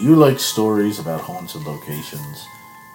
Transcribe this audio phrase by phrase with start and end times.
[0.00, 2.46] you like stories about haunted locations?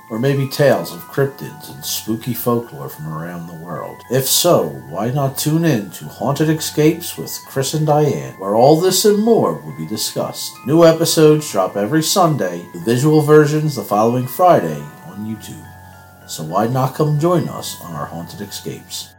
[0.10, 4.02] Or maybe tales of cryptids and spooky folklore from around the world?
[4.12, 8.80] If so, why not tune in to Haunted Escapes with Chris and Diane, where all
[8.80, 10.54] this and more will be discussed.
[10.68, 16.30] New episodes drop every Sunday, with visual versions the following Friday on YouTube.
[16.30, 19.10] So why not come join us on our Haunted Escapes?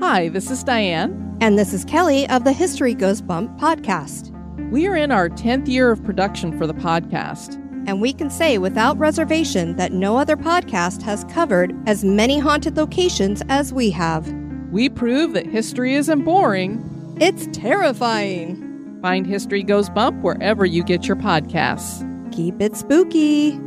[0.00, 1.36] Hi, this is Diane.
[1.40, 4.30] And this is Kelly of the History Goes Bump podcast.
[4.70, 7.60] We are in our 10th year of production for the podcast.
[7.86, 12.76] And we can say without reservation that no other podcast has covered as many haunted
[12.76, 14.26] locations as we have.
[14.70, 18.98] We prove that history isn't boring, it's terrifying.
[19.02, 22.02] Find History Goes Bump wherever you get your podcasts.
[22.32, 23.60] Keep it spooky.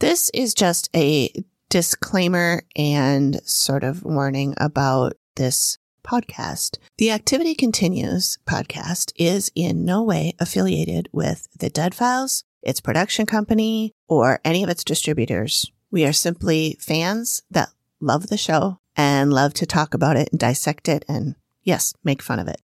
[0.00, 1.32] This is just a
[1.68, 6.78] disclaimer and sort of warning about this podcast.
[6.98, 13.26] The Activity Continues podcast is in no way affiliated with the Dead Files, its production
[13.26, 15.70] company, or any of its distributors.
[15.90, 20.38] We are simply fans that love the show and love to talk about it and
[20.38, 22.60] dissect it and, yes, make fun of it.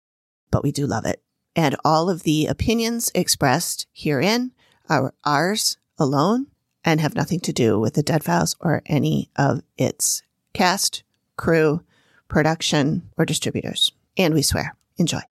[0.51, 1.21] But we do love it.
[1.55, 4.51] And all of the opinions expressed herein
[4.89, 6.47] are ours alone
[6.83, 10.21] and have nothing to do with the Dead Files or any of its
[10.53, 11.03] cast,
[11.37, 11.81] crew,
[12.27, 13.91] production, or distributors.
[14.17, 14.75] And we swear.
[14.97, 15.21] Enjoy.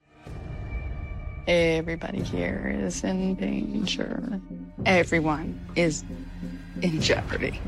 [1.46, 4.40] Everybody here is in danger.
[4.86, 6.04] Everyone is
[6.80, 7.60] in jeopardy.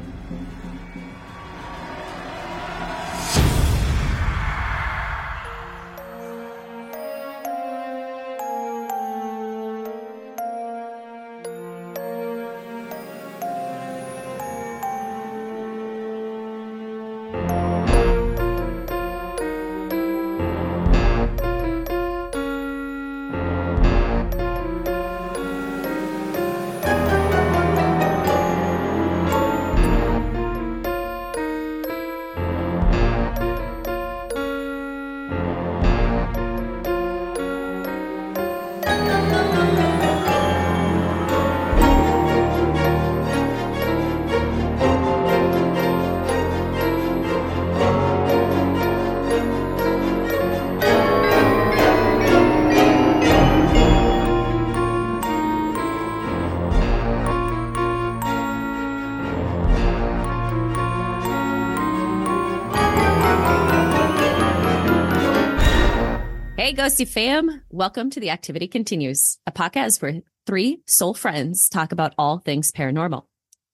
[66.86, 67.62] Ghosty fam.
[67.68, 72.70] Welcome to The Activity Continues, a podcast where three soul friends talk about all things
[72.70, 73.24] paranormal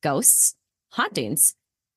[0.03, 0.55] ghosts,
[0.93, 1.55] hauntings,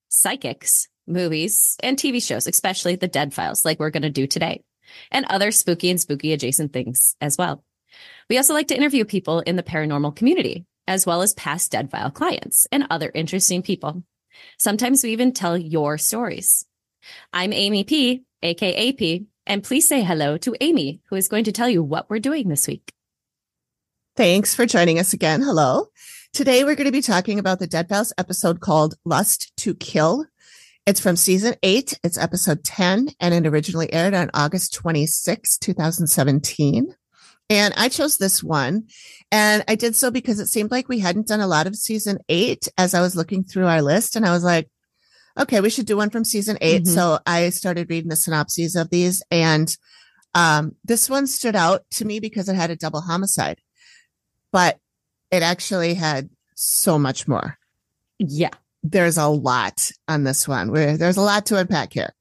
[0.09, 4.65] psychics, movies, and TV shows, especially the Dead Files, like we're going to do today,
[5.09, 7.63] and other spooky and spooky adjacent things as well.
[8.29, 11.89] We also like to interview people in the paranormal community, as well as past Dead
[11.89, 14.03] File clients and other interesting people.
[14.59, 16.65] Sometimes we even tell your stories.
[17.31, 21.51] I'm Amy P, aka P, and please say hello to Amy, who is going to
[21.51, 22.91] tell you what we're doing this week.
[24.15, 25.41] Thanks for joining us again.
[25.41, 25.87] Hello.
[26.33, 30.25] Today we're going to be talking about the Dead Files episode called Lust to Kill.
[30.85, 31.99] It's from season eight.
[32.03, 36.95] It's episode 10 and it originally aired on August 26, 2017.
[37.49, 38.87] And I chose this one
[39.31, 42.19] and I did so because it seemed like we hadn't done a lot of season
[42.29, 44.69] eight as I was looking through our list and I was like,
[45.37, 46.87] okay, we should do one from season 8 Mhm.
[46.93, 49.75] So I started reading the synopses of these and
[50.33, 53.59] um, this one stood out to me because it had a double homicide,
[54.51, 54.79] but
[55.31, 57.57] it actually had so much more.
[58.19, 58.49] Yeah.
[58.83, 62.13] There's a lot on this one where there's a lot to unpack here.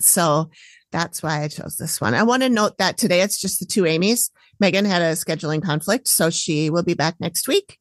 [0.00, 0.50] So
[0.92, 2.14] that's why I chose this one.
[2.14, 4.30] I want to note that today it's just the two Amy's.
[4.60, 7.78] Megan had a scheduling conflict, so she will be back next week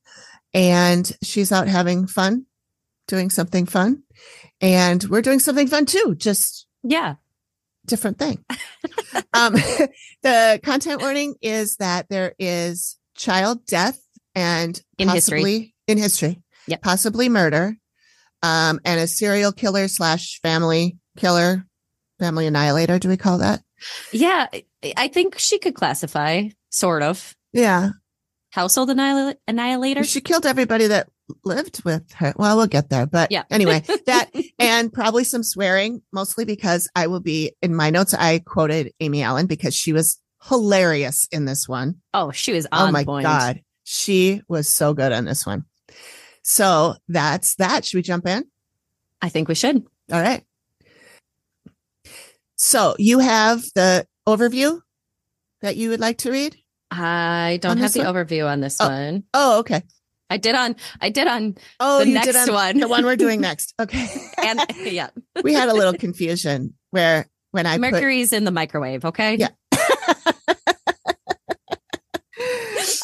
[0.54, 2.46] and she's out having fun,
[3.08, 4.04] doing something fun.
[4.62, 7.16] And we're doing something fun too, just Yeah.
[7.86, 8.44] different thing.
[9.34, 9.54] um,
[10.24, 14.00] the content warning is that there is child death
[14.36, 15.38] and In history.
[15.40, 16.82] possibly in history, Yep.
[16.82, 17.76] possibly murder,
[18.42, 21.66] um, and a serial killer slash family killer,
[22.20, 23.00] family annihilator.
[23.00, 23.62] Do we call that?
[24.12, 24.48] Yeah.
[24.54, 24.64] I-
[24.98, 27.90] I think she could classify, sort of, Yeah,
[28.52, 30.04] household annihil- annihilator.
[30.04, 31.08] she killed everybody that
[31.44, 32.34] lived with her.
[32.38, 33.44] Well, we'll get there, but Yeah.
[33.50, 34.30] anyway, that
[34.60, 38.14] and probably some swearing, mostly because I will be in my notes.
[38.14, 42.02] I quoted Amy Allen because she was hilarious in this one.
[42.14, 43.24] oh, she was oh on oh my point.
[43.24, 45.64] god, she was so good on this one.
[46.44, 47.86] So that's that.
[47.86, 48.44] Should we jump in?
[49.22, 49.78] I think we should.
[50.12, 50.44] All right.
[52.56, 54.82] So you have the overview
[55.62, 56.58] that you would like to read?
[56.92, 58.14] I don't have the one?
[58.14, 58.88] overview on this Oh.
[58.90, 59.24] one.
[59.34, 59.84] Oh, okay.
[60.34, 62.80] I did on I did on Oh, The next on- one.
[62.80, 63.74] the one we're doing next.
[63.80, 64.08] Okay.
[64.44, 65.10] and yeah.
[65.44, 69.36] we had a little confusion where when I put Mercury's in the microwave, okay?
[69.36, 69.50] Yeah.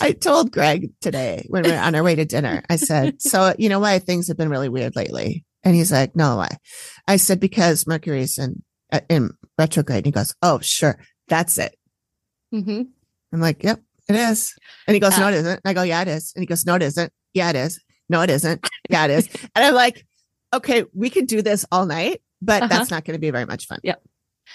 [0.01, 3.53] I told Greg today when we were on our way to dinner, I said, So,
[3.59, 5.45] you know why things have been really weird lately?
[5.63, 6.57] And he's like, No, why?
[7.07, 9.97] I said, Because Mercury's in, uh, in retrograde.
[9.99, 10.97] And he goes, Oh, sure.
[11.27, 11.75] That's it.
[12.51, 12.83] hmm
[13.31, 14.55] I'm like, Yep, it is.
[14.87, 15.61] And he goes, No, Uh, it isn't.
[15.63, 16.31] And I go, Yeah, it is.
[16.35, 17.11] And he goes, No, it isn't.
[17.33, 17.79] Yeah, it is.
[18.09, 18.67] No, it isn't.
[18.89, 19.29] Yeah, it is.
[19.55, 20.05] and I'm like,
[20.53, 22.67] Okay, we could do this all night, but Uh-huh.
[22.79, 23.79] that's not going to be very much fun.
[23.83, 24.01] Yep.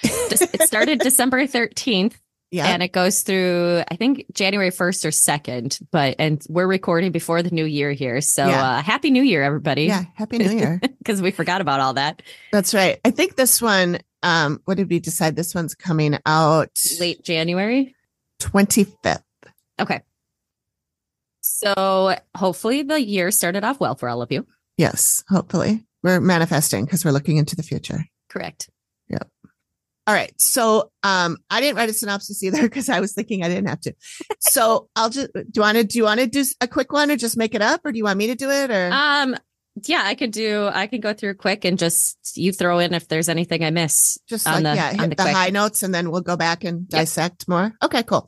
[0.02, 2.14] It started December 13th
[2.50, 2.66] Yeah.
[2.66, 7.44] and it goes through I think January 1st or 2nd, but and we're recording before
[7.44, 8.20] the new year here.
[8.20, 8.78] So Yeah.
[8.78, 9.84] uh happy new year everybody.
[9.84, 10.04] yeah.
[10.14, 10.80] Happy New Year.
[10.98, 12.22] Because we forgot about all that.
[12.50, 12.98] That's right.
[13.04, 15.36] I think this one, um, what did we decide?
[15.36, 17.94] This one's coming out Late January.
[18.40, 19.22] 25th.
[19.78, 20.00] Okay.
[21.46, 24.46] So hopefully the year started off well for all of you.
[24.78, 25.84] Yes, hopefully.
[26.02, 28.06] We're manifesting because we're looking into the future.
[28.30, 28.70] Correct.
[29.10, 29.28] Yep.
[30.06, 30.32] All right.
[30.40, 33.80] So um I didn't write a synopsis either because I was thinking I didn't have
[33.82, 33.94] to.
[34.40, 37.10] So I'll just do you want to do you want to do a quick one
[37.10, 39.36] or just make it up or do you want me to do it or Um
[39.84, 43.08] yeah, I could do I can go through quick and just you throw in if
[43.08, 44.18] there's anything I miss.
[44.28, 46.36] just on like the- yeah, on hit the the, high notes and then we'll go
[46.36, 47.72] back and dissect more.
[47.82, 48.26] Okay, cool.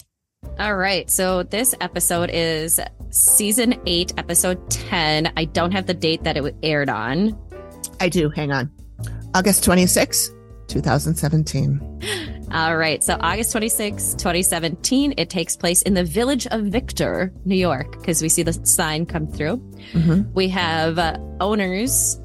[0.58, 1.10] All right.
[1.10, 2.80] So this episode is
[3.10, 5.32] season 8, episode 10.
[5.36, 7.38] I don't have the date that it aired on.
[8.00, 8.30] I do.
[8.30, 8.70] Hang on.
[9.34, 10.30] August 26,
[10.68, 12.00] 2017.
[12.52, 13.02] All right.
[13.04, 18.22] So August 26, 2017, it takes place in the village of Victor, New York, because
[18.22, 19.58] we see the sign come through.
[19.92, 20.32] Mhm.
[20.32, 22.18] We have uh, owners,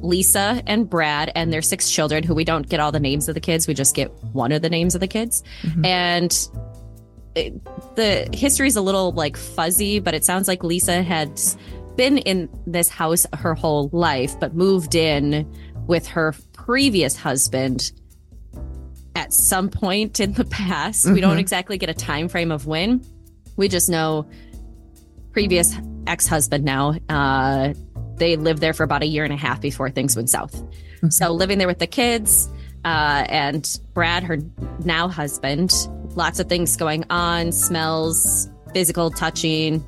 [0.00, 3.34] Lisa and Brad, and their six children, who we don't get all the names of
[3.34, 3.66] the kids.
[3.68, 5.42] We just get one of the names of the kids.
[5.62, 5.86] Mhm.
[5.86, 6.48] And
[7.34, 7.64] it,
[7.96, 11.40] the history is a little like fuzzy, but it sounds like Lisa had
[11.96, 15.50] been in this house her whole life, but moved in
[15.86, 17.92] with her previous husband
[19.14, 21.10] at some point in the past.
[21.10, 21.40] We don't Mhm.
[21.40, 23.02] exactly get a time frame of when.
[23.56, 24.26] We just know
[25.32, 25.74] previous
[26.06, 27.72] ex-husband now uh
[28.16, 30.62] they lived there for about a year and a half before things went south
[31.00, 31.10] Mhm.
[31.12, 32.50] so living there with the kids
[32.84, 34.38] uh and brad her
[34.84, 35.72] now husband
[36.14, 39.84] lots of things going on smells physical touching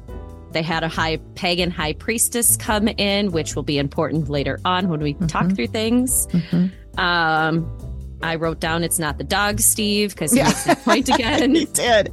[0.53, 4.89] they had a high pagan high priestess come in which will be important later on
[4.89, 5.57] when we talk Mhm.
[5.57, 6.71] through things Mhm.
[6.99, 10.45] um i wrote down it's not the dog steve because he Yeah.
[10.49, 12.13] makes that point again He did.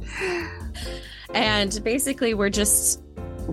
[1.34, 3.00] and basically we're just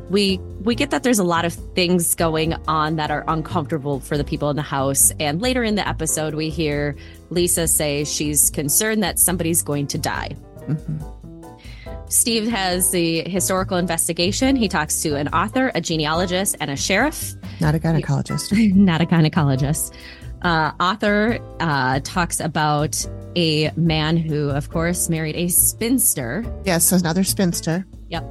[0.10, 4.18] we we get that there's a lot of things going on that are uncomfortable for
[4.18, 6.96] the people in the house and later in the episode we hear
[7.32, 10.36] lisa say she's concerned that somebody's going to die
[10.68, 12.12] Mhm.
[12.12, 17.34] steve has the historical investigation he talks to an author a genealogist and a sheriff
[17.62, 18.52] Not a gynecologist.
[18.76, 19.94] not a gynecologist.
[20.42, 26.46] Uh, author uh, talks about a man who, of course, married a spinster.
[26.64, 27.86] Yes, another spinster.
[28.08, 28.24] Yep.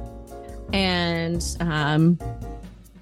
[0.73, 2.17] And um,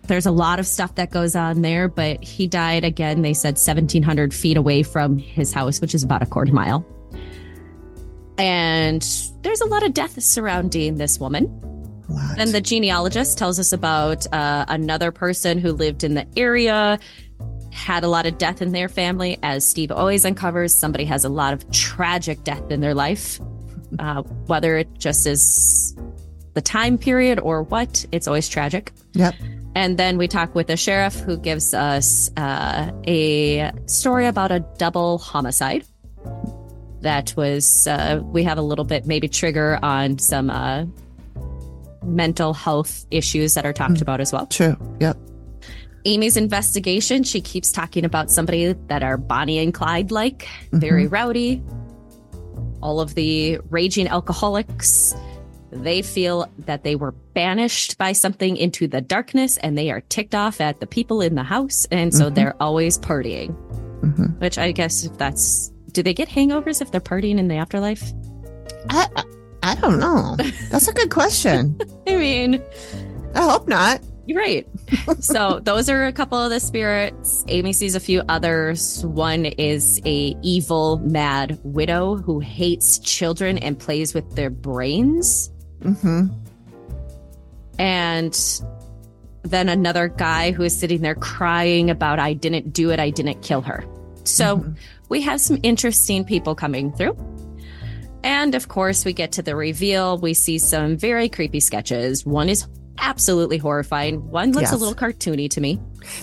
[0.08, 3.54] there's a lot of stuff that goes on there, but he died again, they said
[3.56, 6.86] 1,700 feet away from his house, which is about a quarter mile.
[8.38, 9.02] And
[9.42, 11.46] there's a lot of death surrounding this woman.
[12.38, 17.00] And the genealogist tells us about uh, another person who lived in the area,
[17.72, 19.38] had a lot of death in their family.
[19.44, 23.40] As Steve always uncovers, somebody has a lot of tragic death in their life,
[24.00, 25.96] uh, whether it just is
[26.54, 28.92] the time period or what, it's always tragic.
[29.14, 29.36] Yep.
[29.76, 34.62] And then we talk with the sheriff who gives us uh, a story about a
[34.80, 35.86] double homicide.
[37.02, 40.86] That was, uh, we have a little bit maybe trigger on some uh,
[42.04, 44.02] mental health issues that are talked Mm.
[44.02, 44.48] about as well.
[44.48, 44.76] True.
[45.00, 45.18] Yep.
[46.06, 51.62] Amy's investigation, she keeps talking about somebody that are Bonnie and Clyde like, very rowdy.
[52.82, 55.14] All of the raging alcoholics,
[55.72, 60.34] they feel that they were banished by something into the darkness and they are ticked
[60.34, 61.86] off at the people in the house.
[61.92, 62.36] And so Mhm.
[62.36, 63.54] they're always partying,
[64.02, 64.40] Mhm.
[64.40, 68.14] which I guess if that's, do they get hangovers if they're partying in the afterlife?
[68.92, 69.24] I, I
[69.64, 70.36] I don't know.
[70.70, 71.76] That's a good question.
[72.08, 72.62] I mean,
[73.34, 74.00] I hope not.
[74.28, 74.68] You're right.
[75.20, 77.44] so those are a couple of the spirits.
[77.48, 79.04] Amy sees a few others.
[79.08, 85.50] One is a evil, mad widow who hates children and plays with their brains.
[85.82, 86.28] hmm
[87.80, 88.38] And
[89.42, 93.42] then another guy who is sitting there crying about, I didn't do it, I didn't
[93.42, 93.84] kill her.
[94.24, 94.76] So Mhm.
[95.10, 97.16] We have some interesting people coming through.
[98.24, 100.18] And of course, we get to the reveal.
[100.18, 102.26] We see some very creepy sketches.
[102.26, 102.68] One is
[103.00, 104.28] absolutely horrifying.
[104.32, 105.80] One looks a little cartoony to me.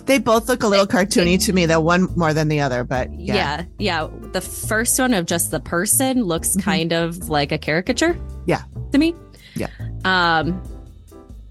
[0.07, 3.13] They both look a little cartoony to me, though one more than the other, but
[3.15, 3.35] yeah.
[3.35, 3.65] Yeah.
[3.79, 4.09] yeah.
[4.33, 6.63] The first one of just the person looks Mhm.
[6.63, 8.19] kind of like a caricature.
[8.47, 8.63] Yeah.
[8.93, 9.15] To me.
[9.55, 9.69] Yeah.
[10.05, 10.61] Um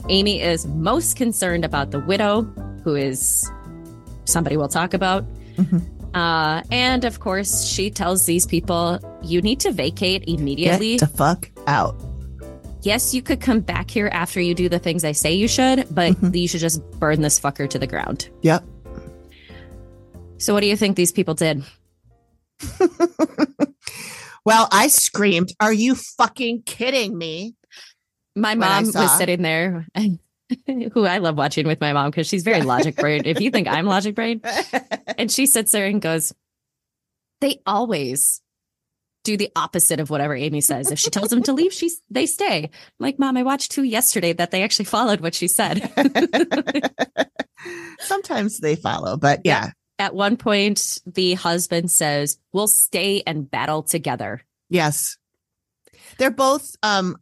[0.10, 2.42] Amy is most concerned about the widow,
[2.84, 3.50] who is
[4.26, 5.24] somebody we'll talk about.
[5.56, 5.82] Mhm.
[6.14, 10.98] Uh, and of course, she tells these people, you need to vacate immediately.
[10.98, 11.96] Get the fuck out.
[12.82, 15.88] yes, you could come back here after you do the things I say you should,
[15.90, 16.36] but Mhm.
[16.38, 18.30] you should just burn this fucker to the ground.
[18.42, 18.64] Yep.
[20.38, 21.64] So, what do you think these people did?
[24.46, 27.56] well, I screamed, Are you fucking kidding me?
[28.36, 30.20] My mom was sitting there, and
[30.94, 33.24] who I love watching with my mom because she's very logic brain.
[33.26, 34.42] If you think I'm logic brain,
[35.18, 36.34] and she sits there and goes,
[37.42, 38.42] "They always
[39.24, 40.92] do the opposite of whatever Amy says.
[40.92, 42.70] If she tells them to leave, she's they stay." I'm
[43.00, 45.92] like, mom, I watched two yesterday that they actually followed what she said.
[48.00, 49.72] Sometimes they follow, but yeah.
[50.00, 55.18] At one point, the husband says, "We'll stay and battle together." Yes.
[56.18, 57.18] They're both um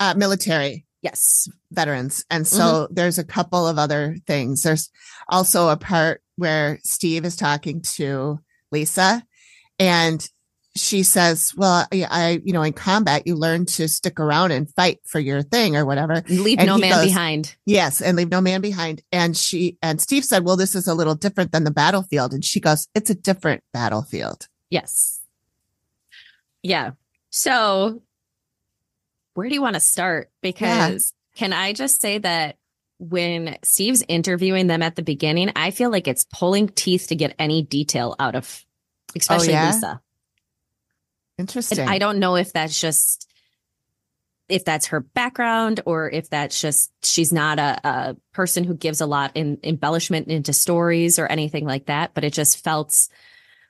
[0.00, 1.48] uh, military Yes.
[1.70, 2.24] veterans.
[2.30, 2.56] And mm-hmm.
[2.56, 4.62] so there's a couple of other things.
[4.62, 4.90] There's
[5.28, 8.40] also a part where Steve is talking to
[8.72, 9.22] Lisa
[9.78, 10.28] and
[10.76, 14.72] she says, well, I, I, you know, in combat, you learn to stick around and
[14.74, 16.22] fight for your thing or whatever.
[16.28, 17.56] Leave And no man goes- behind.
[17.66, 18.00] Yes.
[18.00, 19.02] And leave no man behind.
[19.12, 22.32] And she, and Steve said, well, this is a little different than the battlefield.
[22.32, 24.46] And she goes, it's a different battlefield.
[24.70, 25.20] Yes.
[26.62, 26.92] Yeah.
[27.30, 28.02] So,
[29.38, 30.32] where do you want to start?
[30.42, 32.56] Because can I just say that
[32.98, 37.36] when Steve's interviewing them at the beginning, I feel like it's pulling teeth to get
[37.38, 38.66] any detail out of,
[39.14, 39.72] especially oh, yeah?
[39.72, 40.00] Lisa.
[41.38, 41.78] Interesting.
[41.78, 43.30] And I don't know if that's just
[44.48, 49.00] if that's her background or if that's just she's not a, a person who gives
[49.00, 52.12] a lot in embellishment into stories or anything like that.
[52.12, 53.06] But it just felt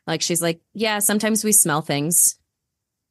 [0.06, 2.38] like she's like, yeah, sometimes we smell things.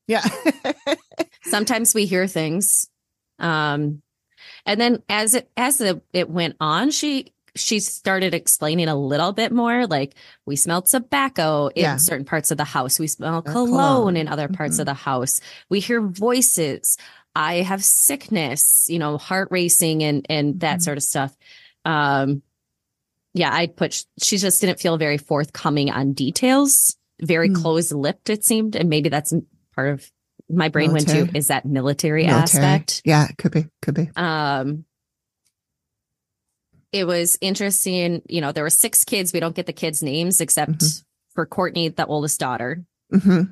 [0.08, 0.26] yeah.
[1.50, 2.88] Sometimes we hear things.
[3.40, 4.02] Um
[4.66, 9.34] and then as it as the, it went on, she she started explaining a little
[9.34, 10.14] bit more like
[10.46, 11.96] we smell tobacco in Yeah.
[11.98, 13.68] certain parts of the house we smell cologne.
[13.72, 14.82] cologne in other parts Mhm.
[14.82, 16.98] of the house we hear voices
[17.36, 20.84] i have sickness you know heart racing and and that Mhm.
[20.84, 21.36] sort of stuff
[21.84, 22.44] um
[23.34, 27.56] yeah i put she just didn't feel very forthcoming on details very Hmm.
[27.56, 29.34] close-lipped it seemed and maybe that's
[29.74, 30.12] part of
[30.50, 32.64] my brain went to is that military, Military.
[32.66, 33.28] aspect Yeah.
[33.30, 33.66] it Could be.
[33.82, 34.10] Could be.
[34.16, 34.86] um
[36.94, 40.40] it was interesting you know there were six kids we don't get the kids names
[40.42, 41.04] except Mhm.
[41.34, 43.44] for courtney the oldest daughter hmm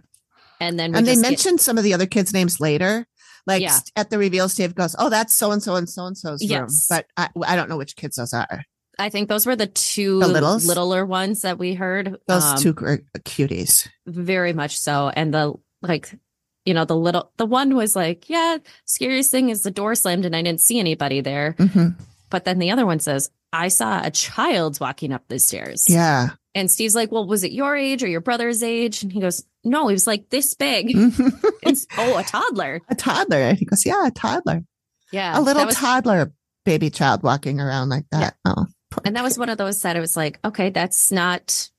[0.61, 3.05] and then we And they just get- mentioned some of the other kids' names later.
[3.45, 3.77] Like Yeah.
[3.97, 6.49] at the reveal, Steve goes, "Oh, that's so and so and so and so's room,"
[6.49, 6.85] Yes.
[6.89, 8.63] but I, I don't know which kids those are.
[8.97, 10.65] i think those were the two The littles?
[10.65, 13.85] littler ones that we heard Those Um, two are cuties.
[14.07, 16.17] very much so and the like
[16.65, 20.25] you know the little the one was like yeah scariest thing is the door slammed
[20.25, 21.55] and i didn't see anybody there.
[21.57, 21.89] Hmm
[22.31, 25.85] but then the other one says i saw a child walking up the stairs.
[25.87, 26.29] Yeah.
[26.55, 29.03] and steve's like well was it your age or your brother's age?
[29.03, 30.91] And he goes no he was like this big.
[31.63, 32.81] It's oh a toddler.
[32.89, 33.37] A toddler.
[33.41, 34.63] And he goes, "Yeah, a toddler,
[35.11, 36.31] yeah a little was- toddler
[36.63, 38.65] baby child walking around like that." Oh,
[39.03, 41.69] and that was one of those that it was like okay that's not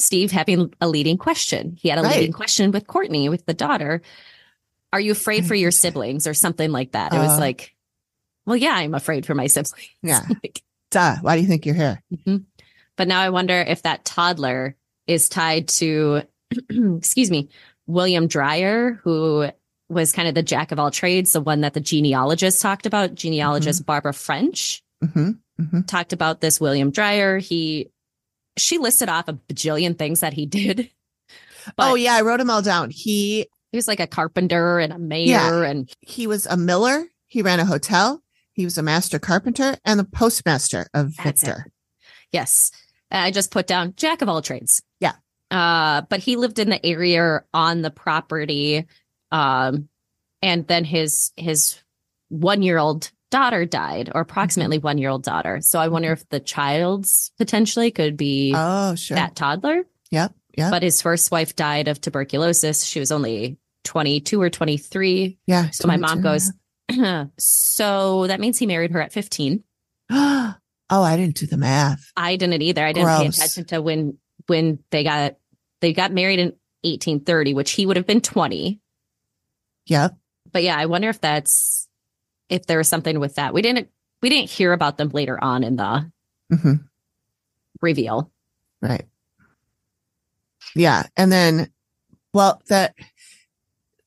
[0.00, 2.16] steve having a leading question he had a Right.
[2.16, 4.02] leading question with courtney with the daughter
[4.92, 7.40] are you afraid for your siblings or something like that it was Uh.
[7.40, 7.74] like
[8.46, 10.22] well yeah i'm afraid for my siblings Yeah.
[10.42, 11.16] Like, Duh.
[11.20, 12.02] Why do you think you're here?
[12.12, 12.44] mhm.
[12.96, 14.74] but now i wonder if that toddler
[15.06, 16.22] is tied to
[16.70, 17.48] excuse me
[17.86, 19.48] william dreyer who
[19.88, 23.14] was kind of the jack of all trades the one that the genealogist talked about
[23.14, 24.82] genealogist barbara french
[25.14, 27.36] hmm hmm talked about this William Dreyer.
[27.38, 27.90] He
[28.60, 30.90] she listed off a bajillion things that he did.
[31.76, 32.88] But oh yeah, I wrote them all down.
[32.88, 37.04] He he was like a carpenter and a mayor and he was a miller.
[37.26, 38.22] He ran a hotel.
[38.54, 41.46] He was a master carpenter and the postmaster of That's it.
[41.46, 41.66] Victor.
[42.32, 42.72] yes.
[43.10, 44.82] I just put down jack of all trades.
[45.00, 45.12] Yeah.
[45.50, 48.86] Uh, but he lived in the area on the property.
[49.30, 49.90] Um,
[50.40, 51.78] and then his his
[52.30, 54.84] one year old daughter died, or approximately Mm-hmm.
[54.86, 55.60] one year old daughter.
[55.60, 59.14] So I wonder if the child's potentially could be Oh sure.
[59.16, 59.84] that toddler.
[60.10, 60.34] Yep.
[60.56, 60.70] Yep.
[60.70, 62.84] But his first wife died of tuberculosis.
[62.84, 65.38] She was only 22 or 23.
[65.46, 65.70] yeah.
[65.70, 69.62] So my mom 22, goes, So that means he married her at 15.
[70.10, 70.54] oh,
[70.90, 72.10] I didn't do the math.
[72.16, 72.84] I didn't either.
[72.84, 74.18] I didn't pay attention to when
[74.48, 75.36] when they got
[75.80, 76.48] they got married in
[76.82, 78.80] 1830, which he would have been 20.
[79.86, 80.16] Yep.
[80.52, 81.86] But yeah, I wonder if that's
[82.50, 83.54] if there was something with that.
[83.54, 83.88] We didn't
[84.20, 86.10] we didn't hear about them later on in the
[86.52, 86.74] hmm
[87.80, 88.30] reveal.
[88.82, 89.06] Right.
[90.74, 91.04] Yeah.
[91.16, 91.70] And then,
[92.32, 92.94] well, that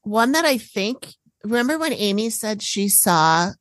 [0.03, 1.07] one that I think,
[1.43, 3.51] remember when Amy said she saw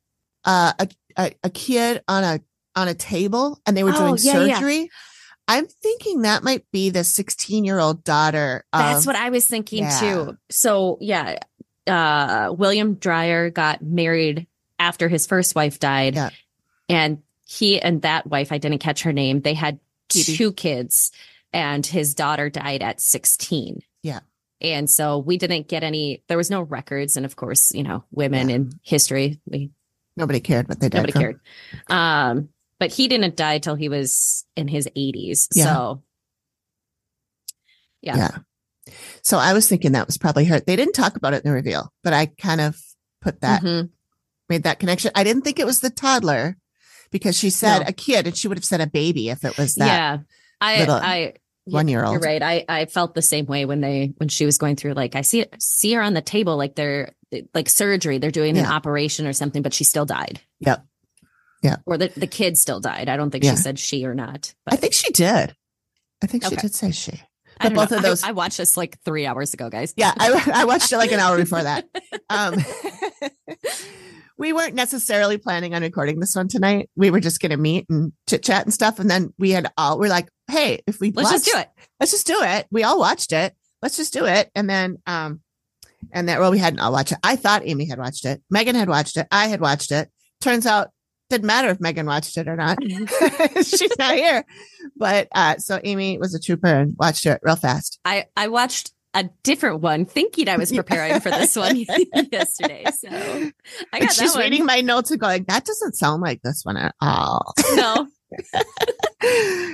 [0.45, 0.87] uh, a,
[1.17, 2.39] a, a kid on a,
[2.75, 4.59] on a table and they were Oh, doing yeah, yeah.
[4.59, 4.89] surgery?
[5.47, 8.63] I'm thinking that might be the 16 year old daughter.
[8.71, 9.99] That's what I was thinking yeah.
[9.99, 10.37] too.
[10.49, 11.39] So yeah,
[11.85, 14.47] uh, William Dreyer got married
[14.83, 16.29] after his first wife died, Yeah.
[16.89, 19.41] and he and that wife, I didn't catch her name.
[19.41, 21.11] They had two kids,
[21.53, 23.81] and his daughter died at sixteen.
[24.03, 24.19] Yeah.
[24.61, 26.23] and so we didn't get any.
[26.27, 29.71] There was no records, and of course, you know, women in history, we
[30.15, 30.97] nobody cared what they did.
[30.97, 31.21] nobody from.
[31.21, 31.39] cared.
[31.87, 32.49] Um,
[32.79, 35.47] but he didn't die till he was in his eighties.
[35.53, 35.65] Yeah.
[35.65, 36.03] So
[38.01, 38.17] Yeah.
[38.17, 38.93] Yeah.
[39.21, 40.59] So I was thinking that was probably her.
[40.59, 42.75] They didn't talk about it in the reveal, but I kind of
[43.21, 43.89] put that, mhm.
[44.49, 45.11] Made that connection.
[45.15, 46.57] I didn't think it was the toddler
[47.11, 47.85] because she said No.
[47.87, 50.17] a kid and she would have said a baby if it was that yeah,
[50.61, 51.33] I I
[51.65, 52.23] one year You're old.
[52.25, 52.41] right.
[52.41, 55.21] I, I felt the same way when they when she was going through like I
[55.21, 57.13] see see her on the table like they're
[57.53, 58.17] like surgery.
[58.17, 60.39] They're doing an operation or something, but she still died.
[60.59, 60.85] Yep.
[61.63, 61.77] Yeah.
[61.85, 63.07] Or the, the kid still died.
[63.09, 63.51] I don't think Yeah.
[63.51, 64.53] she said she or not.
[64.65, 65.55] But I think she did.
[66.21, 67.21] I think she did say she.
[67.61, 67.97] But both know.
[67.97, 69.93] of I- those- I, watched this like three hours ago, guys.
[69.95, 71.85] Yeah, I, I watched it like an hour before that.
[72.29, 72.55] Um,
[74.43, 76.89] we weren't necessarily planning on recording this one tonight.
[76.97, 78.99] We were just going to meet and chit chat and stuff.
[78.99, 81.69] And then we had all, we're like, hey, if we Let's just do it.
[81.97, 82.67] let's just do it.
[82.69, 83.55] We all watched it.
[83.81, 84.51] Let's just do it.
[84.53, 85.39] And then, um,
[86.11, 87.19] and that, well, we hadn't all watched it.
[87.23, 88.43] I thought Amy had watched it.
[88.49, 89.27] Megan had watched it.
[89.31, 90.09] I had watched it.
[90.41, 90.89] Turns out,
[91.29, 92.79] didn't matter if Megan watched it or not.
[93.63, 94.43] She's not here.
[94.97, 97.97] But, uh, so Amy was a trooper and watched it real fast.
[98.03, 101.75] I I watched a different one, thinking I was preparing for this one
[102.31, 102.85] yesterday.
[102.97, 103.09] So
[103.93, 104.39] I got she's that one.
[104.39, 107.53] reading my notes and going, that doesn't sound like this one at all.
[107.75, 108.07] No,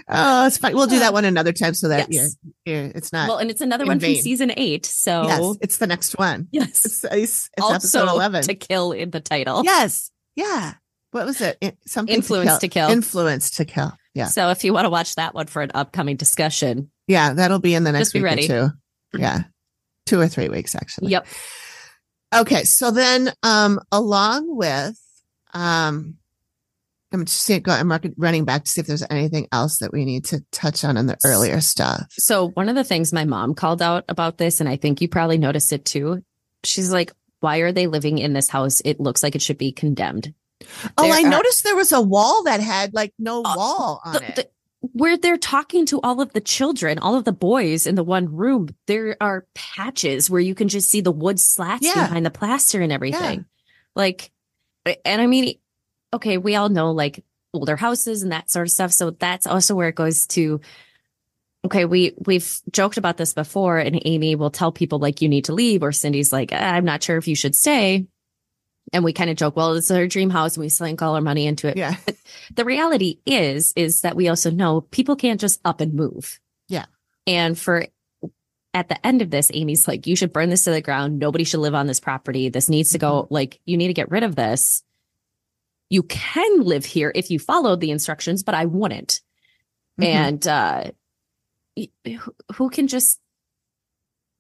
[0.10, 0.76] oh, it's fine.
[0.76, 2.36] We'll do that uh, one another time so that Yes.
[2.66, 3.30] you're, you're, it's not.
[3.30, 4.86] well, and it's another one from season eight.
[4.86, 6.48] So yes, it's the next one.
[6.52, 8.44] yes, It's, it's, it's episode 11.
[8.44, 9.64] to kill in the title.
[9.64, 10.12] Yes.
[10.36, 10.74] Yeah.
[11.12, 11.58] What was it?
[11.88, 12.90] Something Influence to kill.
[12.90, 13.94] Influence to kill.
[14.14, 14.26] Yeah.
[14.28, 17.34] So if you want to watch that one for an upcoming discussion, Yeah.
[17.34, 18.46] That'll be in the next Just be week ready.
[18.46, 18.70] or two.
[19.14, 19.44] Yeah.
[20.06, 21.10] Two or three weeks, actually.
[21.12, 21.28] yep.
[22.34, 22.64] Okay.
[22.64, 25.00] So then, um, along with,
[25.54, 26.16] um,
[27.12, 30.06] I'm just seeing, go, I'm running back to see if there's anything else that we
[30.06, 32.06] need to touch on in the earlier stuff.
[32.12, 35.08] So one of the things my mom called out about this, and I think you
[35.10, 36.24] probably noticed it too.
[36.64, 38.80] She's like, "Why are they living in this house?
[38.86, 40.34] It looks like it should be condemned."
[40.98, 44.02] Oh, There I are- noticed there was a wall that had like no Uh, wall
[44.06, 44.36] on The- it.
[44.36, 44.50] the-
[44.82, 48.34] where they're talking to all of the children, all of the boys in the one
[48.34, 52.08] room, there are patches where you can just see the wood slats Yeah.
[52.08, 53.46] behind the plaster and everything.
[53.96, 54.32] Like,
[55.04, 55.56] and I mean,
[56.14, 58.92] okay, we all know like older houses and that sort of stuff.
[58.94, 60.62] So that's also where it goes to.
[61.66, 65.46] Okay, we we've joked about this before, and Amy will tell people like you need
[65.46, 68.08] to leave, or Cindy's like, "Ah, I'm not sure if you should stay.
[68.94, 71.22] And we kind of joke, well, it's our dream house, and we sink all our
[71.22, 71.96] money into it yeah.
[72.56, 76.86] the reality is is that we also know people can't just up and move Yeah.
[77.28, 77.86] and for
[78.74, 81.44] at the end of this amy's like you should burn this to the ground nobody
[81.44, 83.34] should live on this property this needs to go Mm-hmm.
[83.34, 84.84] like you need to get rid of this
[85.90, 89.22] you can live here if you followed the instructions but i wouldn't
[90.00, 90.06] Mhm.
[90.06, 90.92] and uh
[92.56, 93.20] who can just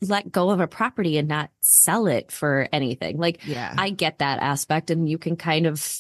[0.02, 3.74] let go of a property and not sell it for anything like yeah.
[3.78, 6.00] I get that aspect, and you can kind of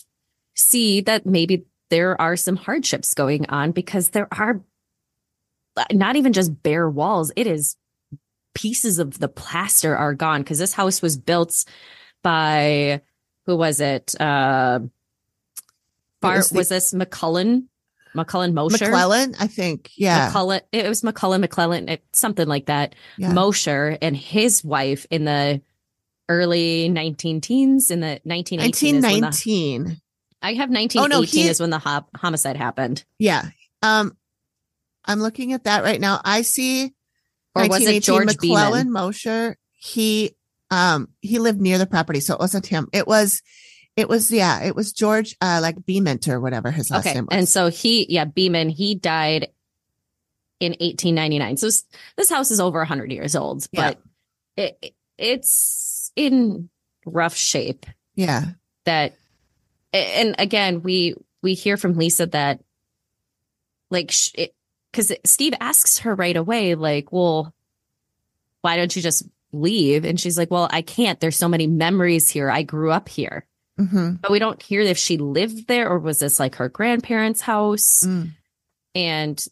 [0.55, 4.61] see that maybe there are some hardships going on because there are
[5.91, 7.75] not even just bare walls, it is
[8.53, 11.65] pieces of the plaster are gone because this house was built
[12.21, 13.01] by
[13.45, 14.19] who was it?
[14.19, 14.79] Uh,
[16.21, 17.65] Bar, was was, this McCullen?
[18.15, 18.85] McCullen Mosher?
[18.85, 19.91] McClellan, I think.
[19.95, 20.31] Yeah.
[20.31, 22.95] McCullen, it was McCullen, McClellan, it, something like that.
[23.17, 23.31] yeah.
[23.33, 25.61] Mosher and his wife in the
[26.27, 30.01] early 19 teens in the 1918 is the, 1919.
[30.41, 33.03] I have 1918 Oh, no, he- is when the hop, homicide happened.
[33.17, 33.45] Yeah.
[33.81, 34.15] Um,
[35.05, 36.21] I'm looking at that right now.
[36.23, 36.93] I see
[37.55, 38.91] Or was it George McClellan Beeman?
[38.91, 39.57] Mosher.
[39.73, 40.35] He
[40.71, 42.89] um he lived near the property, so it wasn't him.
[42.93, 43.41] It was
[43.99, 47.15] it was yeah, it was George uh like Beement or whatever his last Okay.
[47.15, 47.37] name was.
[47.37, 49.49] And so he, yeah, Beeman, he died
[50.59, 51.57] in 1899.
[51.57, 51.67] So
[52.17, 53.93] this house is over 100 years old, Yeah.
[53.93, 54.01] but
[54.57, 56.69] it, it's in
[57.05, 57.85] rough shape.
[58.15, 58.45] yeah.
[58.85, 59.13] that
[59.93, 62.59] and again we we hear from lisa that
[63.89, 64.07] like
[64.91, 67.53] because steve asks her right away like well
[68.61, 70.03] why don't you just leave?
[70.05, 71.19] And she's like, Well, I can't.
[71.21, 72.51] There's so many memories here.
[72.51, 73.45] I grew up here.
[73.79, 77.41] Hmm But we don't hear if she lived there or was this like her grandparents'
[77.41, 78.03] house.
[78.05, 78.31] Mm.
[78.95, 79.45] And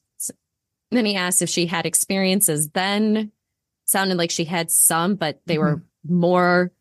[0.91, 3.31] then he asked if she had experiences then.
[3.85, 6.71] Sounded like she had some, but they were more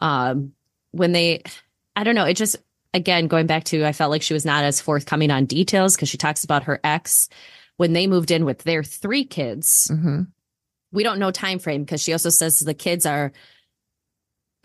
[0.00, 0.52] um
[0.92, 1.42] when they
[1.96, 2.56] I don't know, it just
[2.94, 6.08] again going back to I felt like she was not as forthcoming on details because
[6.08, 7.28] she talks about her ex
[7.78, 9.90] when they moved in with their three kids.
[9.92, 10.22] hmm
[10.92, 13.32] We don't know time frame because she also says the kids are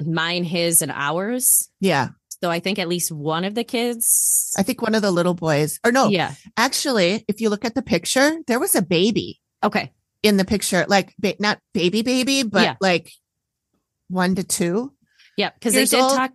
[0.05, 1.69] mine, his, and ours.
[1.79, 2.09] Yeah.
[2.43, 4.53] So I think at least one of the kids.
[4.57, 6.35] I think one of the little boys, or no, Yeah.
[6.55, 9.91] actually, if you look at the picture, there was a baby Okay.
[10.21, 12.75] in the picture, like ba- not baby, baby, but Yeah.
[12.79, 13.11] like
[14.07, 14.93] one to two.
[15.35, 16.13] Yeah, because they did old.
[16.15, 16.31] talk.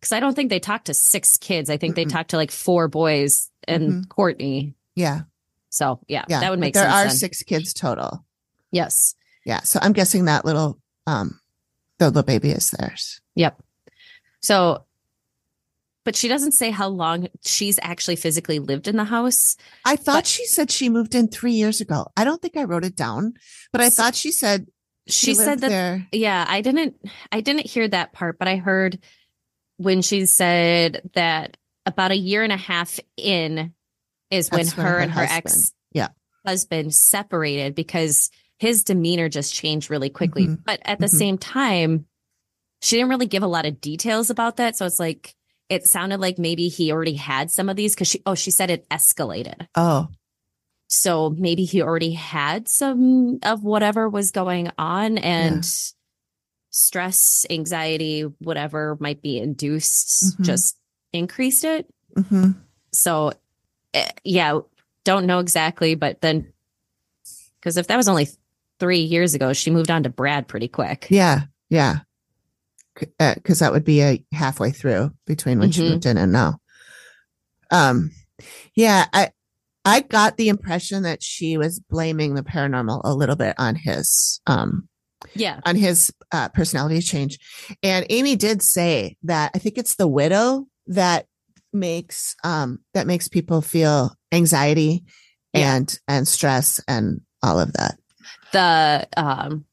[0.00, 1.68] Because I don't think they talked to six kids.
[1.68, 2.10] I think they Mm-mm.
[2.12, 4.74] talked to like four boys and Courtney.
[4.96, 5.22] Yeah.
[5.68, 6.40] So yeah, Yeah.
[6.40, 6.94] that would make there sense.
[6.94, 7.16] are then.
[7.16, 8.24] six kids total.
[8.72, 9.14] Yes.
[9.44, 9.60] Yeah.
[9.62, 11.38] So I'm guessing that little, um,
[11.98, 13.20] the little baby is theirs.
[13.34, 13.62] Yep.
[14.40, 14.86] So,
[16.10, 19.56] but she doesn't say how long she's actually physically lived in the house.
[19.84, 22.08] I thought But- she said she moved in three years ago.
[22.16, 23.34] I don't think I wrote it down,
[23.70, 24.66] but I S- thought she said
[25.06, 26.08] she, She said that there.
[26.10, 26.96] Yeah, I didn't
[27.30, 28.98] I didn't hear that part, but I heard
[29.76, 33.72] when she said that about a year and a half in
[34.32, 36.08] is when That's her and her ex yeah.
[36.44, 40.48] husband separated because his demeanor just changed really quickly.
[40.48, 40.64] Mhm.
[40.64, 41.18] But at the Mhm.
[41.18, 42.06] same time,
[42.82, 44.76] she didn't really give a lot of details about that.
[44.76, 45.36] So it's like
[45.70, 48.68] it sounded like maybe he already had some of these because she oh she said
[48.70, 49.66] it escalated.
[49.74, 50.08] Oh,
[50.88, 55.64] So maybe he already had some of whatever was going on and
[56.70, 60.44] stress, anxiety, whatever might be induced Mhm.
[60.44, 60.76] just
[61.12, 61.86] increased it.
[62.16, 62.50] hmm
[62.92, 63.32] So
[63.94, 64.60] eh, yeah,
[65.04, 66.52] don't know exactly, but then
[67.60, 68.28] because if that was only
[68.78, 71.06] three years ago, she moved on to Brad pretty quick.
[71.10, 72.00] yeah, yeah.
[73.18, 75.88] Because that would be a halfway through between when she Mhm.
[75.88, 76.58] moved in and now.
[77.70, 78.10] Um,
[78.74, 79.30] yeah, I
[79.84, 84.40] I got the impression that she was blaming the paranormal a little bit on his
[84.46, 84.88] um
[85.34, 85.60] Yeah.
[85.64, 87.38] on his uh, personality change.
[87.82, 91.26] And Amy did say that I think it's the widow that
[91.72, 95.04] makes um that makes people feel anxiety
[95.54, 95.76] Yeah.
[95.76, 97.98] and and stress and all of that.
[98.52, 99.64] The um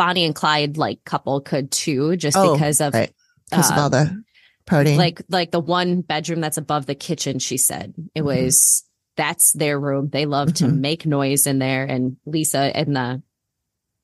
[0.00, 3.12] Bonnie and Clyde like couple could too, just Oh, because of right.
[3.50, 4.24] Because of uh, all the
[4.64, 4.96] protein.
[4.96, 8.24] like like the one bedroom that's above the kitchen she said it Mhm.
[8.24, 8.82] was
[9.16, 10.78] that's their room they love to Mhm.
[10.78, 13.20] make noise in there and lisa in the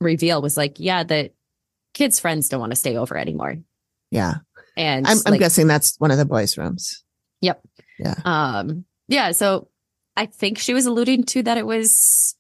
[0.01, 1.31] reveal was like yeah the
[1.95, 3.57] kids friends don't want to stay over anymore
[4.11, 4.35] yeah.
[4.77, 7.03] and I'm, I'm guessing that's one of the boys' rooms.
[7.41, 7.63] Yep.
[7.99, 8.15] Yeah.
[8.25, 9.69] um yeah so
[10.17, 12.35] i think she was alluding to that it was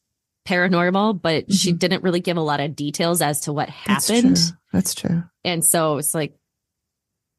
[0.46, 1.78] paranormal but she Mhm.
[1.78, 4.56] didn't really give a lot of details as to what That's happened true.
[4.72, 5.24] That's true.
[5.44, 6.34] And so it's like,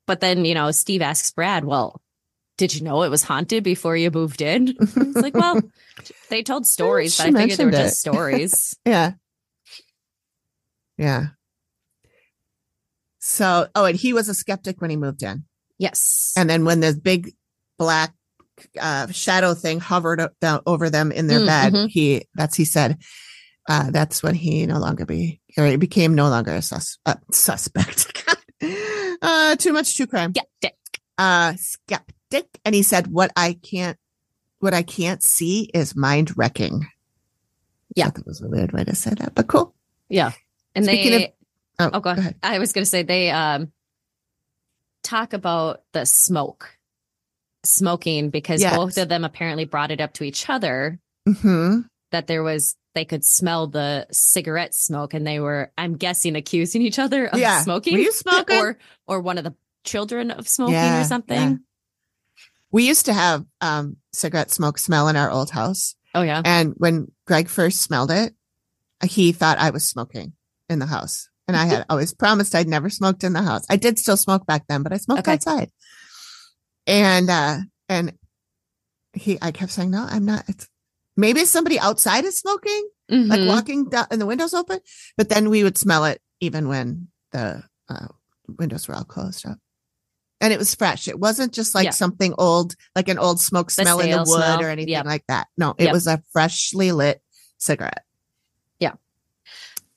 [0.06, 2.02] but then, you know, Steve asks Brad, well,
[2.58, 4.76] did you know it was haunted before you moved in?
[4.80, 5.62] It's like, well,
[6.30, 8.76] they told stories, She but I figured they were mentioned just stories.
[8.86, 9.12] yeah.
[10.98, 11.28] Yeah.
[13.20, 15.44] So, oh, and he was a skeptic when he moved in.
[15.78, 16.34] yes.
[16.38, 17.34] And then when this big
[17.78, 18.14] black
[18.80, 20.22] uh, shadow thing hovered
[20.66, 21.90] over them in their Mm, bed, mhm.
[21.90, 22.98] he that's he said
[23.70, 27.16] uh, that's when he no longer be or he became no longer a sus- uh,
[27.32, 28.26] suspect.
[29.22, 30.34] uh, too much true crime.
[30.34, 30.76] Skeptic.
[31.18, 33.98] Uh, skeptic, and he said, "What I can't,
[34.60, 36.88] what I can't see is mind wrecking."
[37.96, 38.12] Yeah.
[38.12, 39.74] that was a weird way to say that, but cool.
[40.10, 40.32] Yeah.
[40.76, 41.32] And Speaking they, of-
[41.80, 42.20] Oh, oh, go ahead.
[42.20, 42.36] ahead.
[42.44, 43.72] I was going to say they um
[45.04, 46.77] talk about the smoke,
[47.68, 48.76] smoking, because Yes.
[48.76, 53.04] both of them apparently brought it up to each other hmm that there was, they
[53.04, 57.62] could smell the cigarette smoke and they were, I'm guessing, accusing each other of Yeah.
[57.64, 57.94] smoking.
[57.94, 58.56] Were you smoking?
[58.58, 58.78] or,
[59.08, 59.54] or one of the
[59.84, 61.36] children of smoking Yeah, or something.
[61.38, 61.56] yeah.
[62.72, 65.96] We used to have um, cigarette smoke smell in our old house.
[66.16, 66.42] Oh, yeah.
[66.46, 68.34] And when Greg first smelled it,
[69.06, 70.32] he thought I was smoking
[70.70, 71.28] in the house.
[71.50, 73.66] And I had always promised I'd never smoked in the house.
[73.70, 75.34] I did still smoke back then, but I smoked Okay.
[75.34, 75.72] outside.
[76.88, 77.58] And uh
[77.90, 78.14] and
[79.14, 80.44] he I kept saying, No, I'm not.
[80.48, 80.68] It's
[81.16, 83.48] maybe somebody outside is smoking, like Mhm.
[83.48, 84.80] walking down and the windows open.
[85.18, 88.08] But then we would smell it even when the uh,
[88.58, 89.58] windows were all closed up.
[90.40, 91.08] And it was fresh.
[91.08, 91.90] It wasn't just like Yeah.
[91.92, 94.62] something old, like an old smoke The smell in the wood smell.
[94.62, 95.06] or anything Yep.
[95.06, 95.48] like that.
[95.58, 95.94] No, it Yep.
[95.94, 97.22] was a freshly lit
[97.58, 98.06] cigarette.
[98.80, 98.94] Yeah.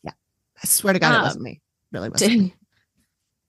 [0.02, 0.12] Yeah.
[0.62, 1.60] I swear to God, it Um, wasn't me.
[1.92, 2.52] Really wasn't.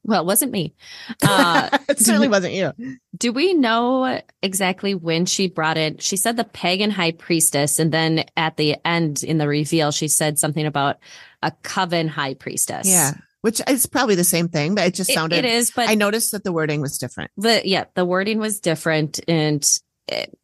[0.04, 0.74] well, it wasn't me.
[1.22, 2.72] Uh, it certainly wasn't you.
[3.16, 6.02] Do we know exactly when she brought it?
[6.02, 10.08] She said the pagan high priestess, and then at the end in the reveal, she
[10.08, 10.98] said something about
[11.42, 12.88] a coven high priestess.
[12.88, 13.12] Yeah.
[13.42, 15.38] Which is probably the same thing, but it just It- sounded.
[15.38, 17.30] it is, but I noticed that the wording was different.
[17.36, 19.64] the yeah, the wording was different, and
[20.08, 20.38] it,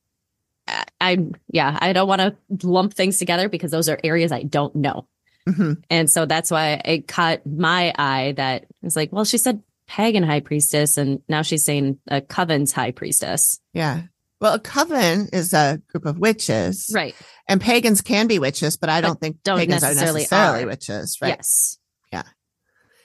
[0.67, 1.19] I, I
[1.51, 5.07] yeah, I don't want to lump things together because those are areas I don't know.
[5.55, 9.63] Hmm And so that's why it caught my eye that it's like, well, she said
[9.87, 13.59] pagan high priestess, and now she's saying a coven's high priestess.
[13.73, 14.03] Yeah.
[14.41, 17.15] Well, a coven is a group of witches, Right.
[17.49, 20.63] and pagans can be witches, but I But don't think don't pagans necessarily are necessarily
[20.65, 20.67] are.
[20.67, 21.29] witches, right?
[21.37, 21.79] Yes.
[22.13, 22.23] Yeah.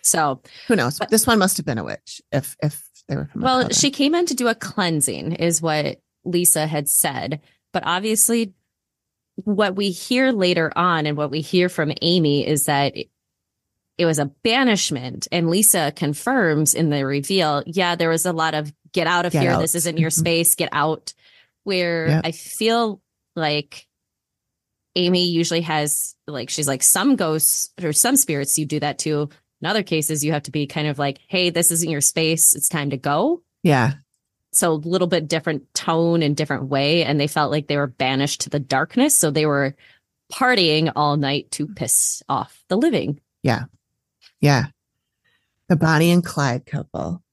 [0.02, 1.00] So, Who knows?
[1.00, 3.42] But- this one must have been a witch if if they were from.
[3.42, 7.42] well, she came in to do a cleansing, is what Lisa had said.
[7.72, 8.54] But obviously,
[9.36, 14.20] what we hear later on and what we hear from Amy is that it, was
[14.20, 15.28] a banishment.
[15.32, 19.32] And Lisa confirms in the reveal, yeah, there was a lot of get out of
[19.32, 19.52] Get here.
[19.52, 19.62] out.
[19.62, 20.20] This isn't your Mhm.
[20.20, 20.56] space.
[20.56, 21.14] Get out.
[21.64, 22.22] Where Yep.
[22.26, 23.02] I feel
[23.36, 23.88] like
[24.96, 29.30] Amy usually has, like, she's like, some ghosts or some spirits you do that to.
[29.62, 32.54] In other cases, you have to be kind of like, hey, this isn't your space.
[32.56, 33.94] It's time to go yeah,
[34.56, 37.88] so a little bit different tone and different way and they felt like they were
[37.88, 39.76] banished to the darkness so they were
[40.32, 41.74] partying all night to mm-hmm.
[41.74, 43.64] piss off the living yeah,
[44.40, 44.68] yeah
[45.70, 47.24] the Bonnie and Clyde couple.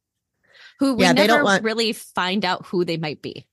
[0.78, 3.46] who we Yeah, they don't never want- really find out who they might be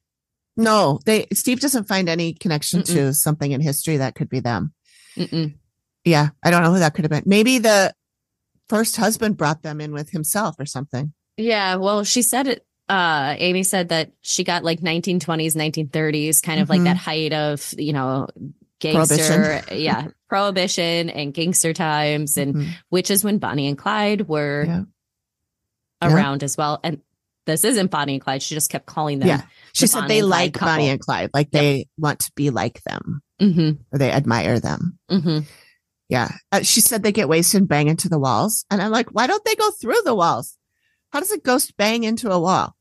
[0.56, 2.94] No, they Steve doesn't find any connection Mm-mm.
[2.94, 4.74] to something in history that could be them.
[5.16, 5.56] Mm-mm.
[6.04, 7.24] Yeah, I don't know who that could have been.
[7.26, 7.94] Maybe the
[8.70, 11.14] first husband brought them in with himself or something.
[11.38, 16.60] yeah well she said it uh amy said that she got like 1920s 1930s kind
[16.62, 16.86] of like Mhm.
[16.86, 18.28] that height of you know
[18.80, 19.64] gangster Prohibition.
[19.80, 22.70] yeah prohibition and gangster times and Mhm.
[22.90, 24.82] which is when bonnie and clyde were Yeah.
[26.02, 26.14] Yeah.
[26.14, 27.02] around as well and
[27.46, 29.42] this isn't bonnie and clyde she just kept calling them Yeah.
[29.74, 30.68] She the said Bonnie they like couple.
[30.70, 34.98] Bonnie and Clyde, like they want to be like them hmm or they admire them.
[35.10, 35.40] hmm
[36.10, 36.32] Yeah.
[36.52, 38.66] Uh, she said they get wasted and bang into the walls.
[38.72, 40.58] And I'm like, why don't they go through the walls?
[41.12, 42.76] How does a ghost bang into a wall?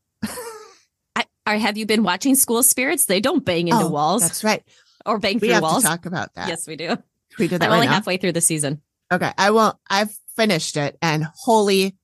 [1.47, 3.05] Or have you been watching School Spirits?
[3.05, 4.63] They don't bang into Oh, walls That's right.
[5.05, 5.83] or bang We through have walls.
[5.83, 6.49] to talk about that.
[6.49, 6.87] Yes, we do.
[6.87, 6.99] Can
[7.39, 7.93] we do that I'm right only now?
[7.93, 8.81] halfway through the season.
[9.11, 9.31] Okay.
[9.37, 9.77] I won't.
[9.89, 11.95] I've finished it and holy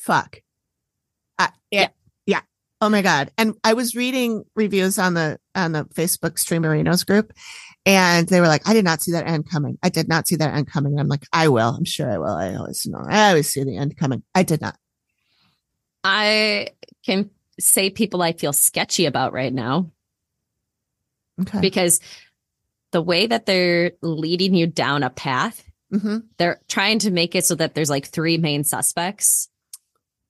[0.00, 0.40] fuck.
[1.38, 1.88] I, yeah.
[2.26, 2.40] Yeah.
[2.80, 3.30] Oh my God.
[3.36, 7.32] And I was reading reviews on the, on the Facebook Streamerinos group
[7.84, 9.76] and they were like, I did not see that end coming.
[9.82, 10.92] I did not see that end coming.
[10.92, 11.70] And I'm like, I will.
[11.70, 12.34] I'm sure I will.
[12.34, 13.02] I always know.
[13.08, 14.22] I always see the end coming.
[14.34, 14.76] I did not.
[16.04, 16.68] I
[17.04, 19.90] can say people I feel sketchy about right now
[21.40, 21.60] Okay.
[21.60, 22.00] because
[22.92, 27.44] the way that they're leading you down a path, hmm they're trying to make it
[27.44, 29.48] so that there's like three main suspects.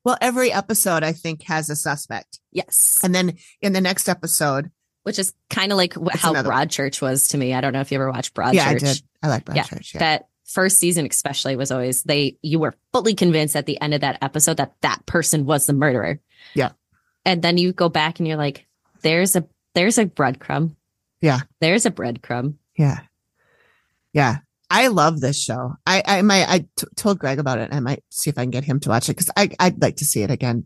[0.05, 2.41] Well, every episode I think has a suspect.
[2.53, 2.99] Yes.
[3.03, 4.71] And then in the next episode,
[5.03, 6.45] Which is kind of like wh- how one.
[6.45, 7.55] Broadchurch was to me.
[7.55, 8.55] I don't know if you ever watched Broadchurch.
[8.55, 9.03] yeah, I did.
[9.23, 9.95] I like Yeah, Broadchurch.
[9.95, 10.01] Yeah.
[10.01, 14.01] that first season especially was always they you were fully convinced at the end of
[14.03, 16.21] that episode that that person was the murderer
[16.55, 16.71] Yeah.
[17.27, 18.65] And then you go back and you're like
[19.03, 20.75] there's a there's a breadcrumb
[21.21, 21.41] Yeah.
[21.61, 23.01] there's a breadcrumb Yeah.
[24.15, 24.37] Yeah.
[24.71, 25.75] I love this show.
[25.87, 27.69] I, I might, I t- told Greg about it.
[27.73, 29.97] I might see if I can get him to watch it because I, I'd like
[29.99, 30.65] to see it again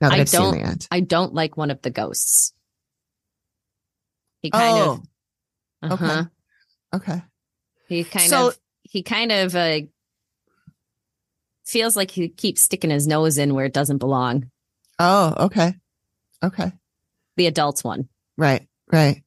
[0.00, 0.88] now that I have don't- the end.
[0.90, 2.52] i don't like one of the ghosts
[4.42, 5.02] he kind Oh,
[5.82, 6.24] of uh-huh.
[6.94, 7.22] okay.
[7.88, 9.80] he kind So- of he kind of uh
[11.64, 14.50] feels like he keeps sticking his nose in where it doesn't belong
[14.98, 15.74] Oh, okay.
[16.42, 16.72] Okay.
[17.36, 18.66] the adults one Right.
[18.92, 19.22] Right.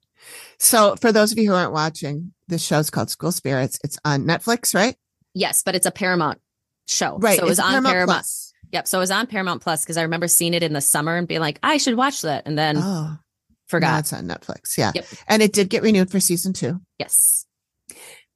[0.60, 3.80] So for those of you who aren't watching, this show's called School Spirits.
[3.84, 4.96] It's on Netflix, right?
[5.36, 6.40] yes but it's a paramount
[6.88, 7.38] show Right.
[7.40, 8.54] so it was on Paramount paramount Plus.
[8.72, 8.88] Yep.
[8.88, 11.28] So it was on Paramount Plus because I remember seeing it in the summer and
[11.28, 12.44] being like, I should watch that.
[12.48, 13.20] And then Oh, now
[13.68, 14.00] forgot.
[14.00, 14.78] it's on Netflix.
[14.78, 14.92] Yeah.
[14.94, 15.06] Yep.
[15.28, 16.80] And it did get renewed for season two.
[17.00, 17.46] Yes.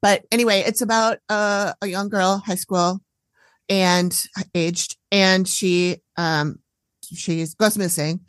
[0.02, 3.00] But anyway, it's about uh, a young girl, high school,
[3.68, 4.16] and
[4.54, 6.58] aged, and she um
[7.02, 8.20] she goes missing,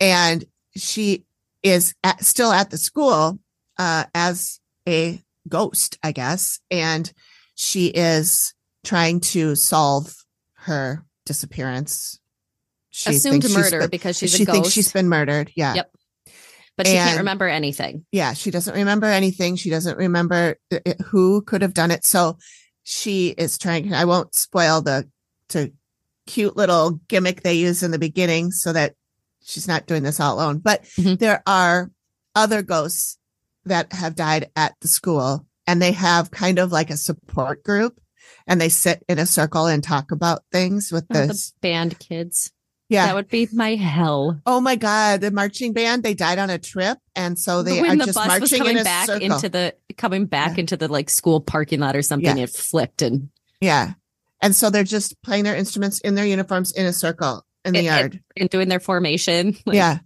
[0.00, 0.44] and
[0.76, 1.24] she
[1.62, 3.38] is at, still at the school
[3.78, 7.10] uh, as a ghost, I guess, and
[7.54, 8.54] she is
[8.84, 10.14] trying to solve
[10.54, 12.18] her disappearance.
[12.90, 15.50] She Assumed murder been- because she's she a thinks she's been murdered.
[15.56, 15.74] Yeah.
[15.74, 15.90] Yep.
[16.76, 18.04] but she can't remember anything.
[18.12, 19.56] Yeah, she doesn't remember anything.
[19.56, 22.04] She doesn't remember i- i- who could have done it.
[22.04, 22.38] So
[22.84, 23.92] she is trying.
[23.92, 25.08] I won't spoil the
[25.50, 25.72] the
[26.26, 28.94] cute little gimmick they use in the beginning, so that
[29.46, 30.58] she's not doing this all alone.
[30.58, 31.18] But Mhm.
[31.18, 31.90] there are
[32.34, 33.16] other ghosts
[33.64, 37.98] that have died at the school, and they have kind of like a support group,
[38.46, 42.52] and they sit in a circle and talk about things with Oh, the band kids.
[42.88, 43.06] Yeah.
[43.06, 44.40] That would be my hell.
[44.46, 45.20] oh my God.
[45.20, 46.98] The marching band, they died on a trip.
[47.16, 49.32] And so they when are the just bus was marching coming in a back circle.
[49.32, 50.60] into the coming back Yeah.
[50.60, 52.44] into the like school parking lot or something, Yeah.
[52.44, 53.30] it flipped and
[53.60, 53.94] yeah.
[54.40, 57.82] And so they're just playing their instruments in their uniforms in a circle in the
[57.82, 58.20] yard.
[58.36, 59.56] and doing their formation.
[59.66, 59.98] Like, yeah.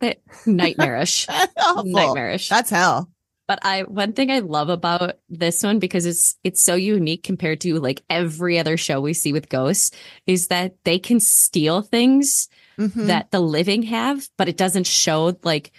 [0.00, 1.26] that- nightmarish.
[1.84, 2.48] Nightmarish.
[2.48, 3.10] That's hell.
[3.48, 7.60] But I one thing I love about this one because it's it's so unique compared
[7.62, 9.90] to like every other show we see with ghosts
[10.26, 13.08] is that they can steal things Mhm.
[13.08, 15.72] that the living have, but it doesn't show like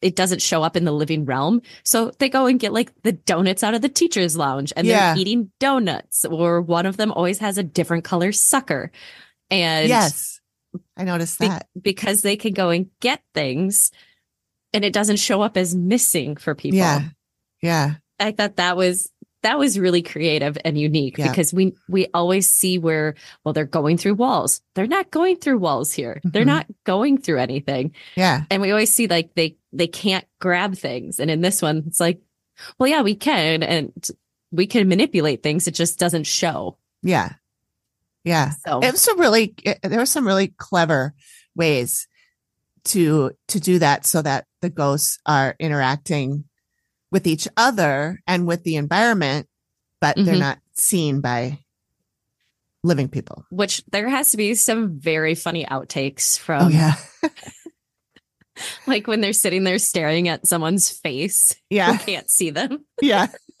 [0.00, 1.62] it doesn't show up in the living realm.
[1.84, 5.14] So they go and get like the donuts out of the teacher's lounge and Yeah.
[5.14, 8.90] they're eating donuts, or one of them always has a different color sucker.
[9.52, 10.40] And yes.
[10.96, 11.66] I noticed be- that.
[11.80, 13.90] because they can go and get things
[14.72, 16.78] and it doesn't show up as missing for people.
[16.78, 17.08] Yeah.
[17.60, 17.94] Yeah.
[18.18, 19.10] I thought that was
[19.42, 21.28] that was really creative and unique Yeah.
[21.28, 24.62] because we we always see where well they're going through walls.
[24.74, 26.20] They're not going through walls here.
[26.24, 26.46] They're Mhm.
[26.46, 27.92] not going through anything.
[28.16, 28.44] Yeah.
[28.50, 31.18] And we always see like they they can't grab things.
[31.18, 32.20] And in this one it's like
[32.78, 33.92] well yeah, we can and
[34.52, 35.66] we can manipulate things.
[35.66, 36.76] It just doesn't show.
[37.02, 37.32] Yeah.
[38.24, 38.52] Yeah.
[38.66, 41.14] So It was some really it- there were some really clever
[41.56, 42.06] ways
[42.84, 46.44] to to do that so that the ghosts are interacting
[47.10, 49.48] with each other and with the environment,
[50.00, 50.40] but they're Mhm.
[50.40, 51.58] not seen by
[52.84, 53.44] living people.
[53.50, 56.94] which there has to be some very funny outtakes oh from yeah.
[58.86, 61.92] like when they're sitting there staring at someone's face Yeah.
[61.96, 62.84] who can't see them.
[63.00, 63.28] Yeah.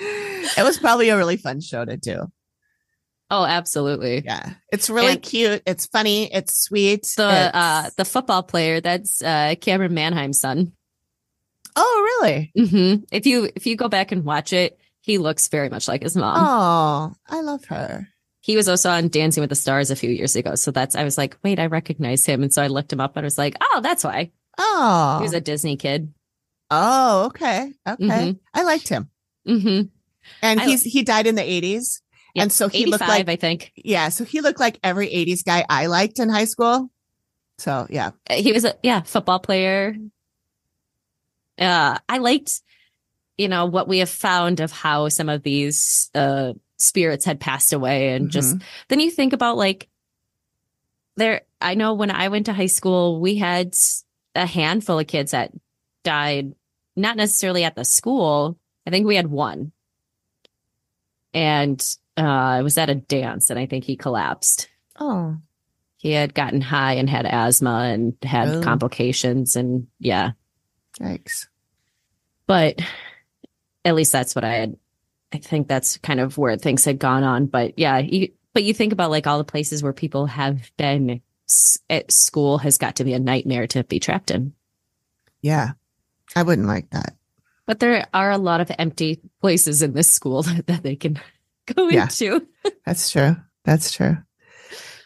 [0.00, 2.26] it was probably a really fun show to do.
[3.30, 4.22] Oh, absolutely.
[4.24, 4.54] Yeah.
[4.72, 5.62] It's really And- cute.
[5.66, 6.32] It's funny.
[6.32, 7.02] It's sweet.
[7.16, 10.72] The It's- uh the football player that's uh Camryn Manheim's son.
[11.76, 12.50] Oh, really?
[12.56, 16.02] hmm If you if you go back and watch it, he looks very much like
[16.02, 16.36] his mom.
[16.38, 18.08] Oh, I love her.
[18.40, 20.54] He was also on Dancing with the Stars a few years ago.
[20.54, 22.42] So that's I was like, wait, I recognize him.
[22.42, 24.30] And so I looked him up and I was like, oh, that's why.
[24.58, 25.18] Oh.
[25.18, 26.12] He was a Disney kid.
[26.70, 27.72] oh, okay.
[27.86, 28.04] Okay.
[28.04, 28.38] Mhm.
[28.54, 29.10] I liked him.
[29.46, 29.88] Mm-hmm.
[30.42, 32.00] And I- he's he died in the 80s.
[32.36, 33.72] And so he looked like I think.
[33.74, 36.90] yeah, so he looked like every 80s guy I liked in high school.
[37.58, 38.10] So, yeah.
[38.30, 39.96] He was a yeah, football player.
[41.58, 42.60] Uh I liked,
[43.36, 47.72] you know, what we have found of how some of these uh spirits had passed
[47.72, 48.62] away and just Mhm.
[48.88, 49.88] then you think about like
[51.16, 53.74] there i know when i went to high school we had
[54.36, 55.50] a handful of kids that
[56.04, 56.54] died
[56.94, 59.72] not necessarily at the school i think we had one
[61.34, 61.84] and
[62.18, 64.68] uh it was at a dance and i think he collapsed
[65.00, 65.36] Oh.
[65.96, 68.62] he had gotten high and had asthma and had Oh.
[68.62, 70.32] complications and yeah
[71.00, 71.46] Yikes.
[72.46, 72.80] but
[73.84, 74.76] at least that's what I had.
[75.32, 77.46] I think that's kind of where things had gone on.
[77.46, 81.22] But yeah, you, but you think about like all the places where people have been
[81.88, 84.52] at school has got to be a nightmare to be trapped in.
[85.40, 85.72] Yeah.
[86.34, 87.16] I wouldn't like that.
[87.66, 91.20] But there are a lot of empty places in this school that, that they can
[91.74, 92.04] go Yeah.
[92.04, 92.46] into.
[92.86, 93.36] That's true.
[93.64, 94.16] That's true.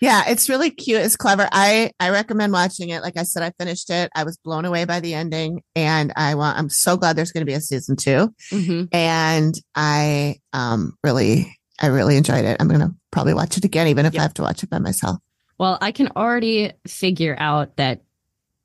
[0.01, 1.01] Yeah, it's really cute.
[1.01, 1.49] It's clever.
[1.53, 3.03] I I recommend watching it.
[3.03, 4.11] Like I said, I finished it.
[4.17, 6.59] I was blown away by the ending, and I want.
[6.59, 8.35] I'm so glad there's going to be a season two.
[8.51, 8.89] Mhm.
[8.93, 12.57] And I um really I really enjoyed it.
[12.61, 14.21] I'm going to probably watch it again, even if Yep.
[14.21, 15.19] I have to watch it by myself.
[15.59, 18.03] Well, I can already figure out that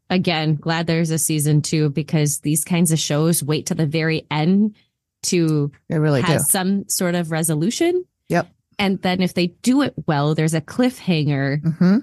[0.09, 4.25] again, glad there's a season two because these kinds of shows wait to the very
[4.31, 4.75] end
[5.23, 6.39] to I really do.
[6.39, 8.05] some sort of resolution.
[8.29, 8.49] Yep.
[8.79, 11.97] And then if they do it well, there's a cliffhanger Mm-hmm.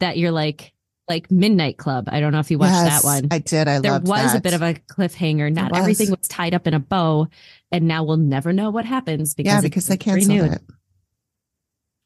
[0.00, 0.72] that you're like,
[1.08, 2.08] like Midnight Club.
[2.10, 3.28] I don't know if you watched that one.
[3.30, 3.68] I did.
[3.68, 5.52] I there was a bit of a cliffhanger.
[5.52, 5.80] Not was.
[5.80, 7.28] everything was tied up in a bow,
[7.70, 10.52] and now we'll never know what happens because yeah, because they canceled renewed.
[10.54, 10.62] it.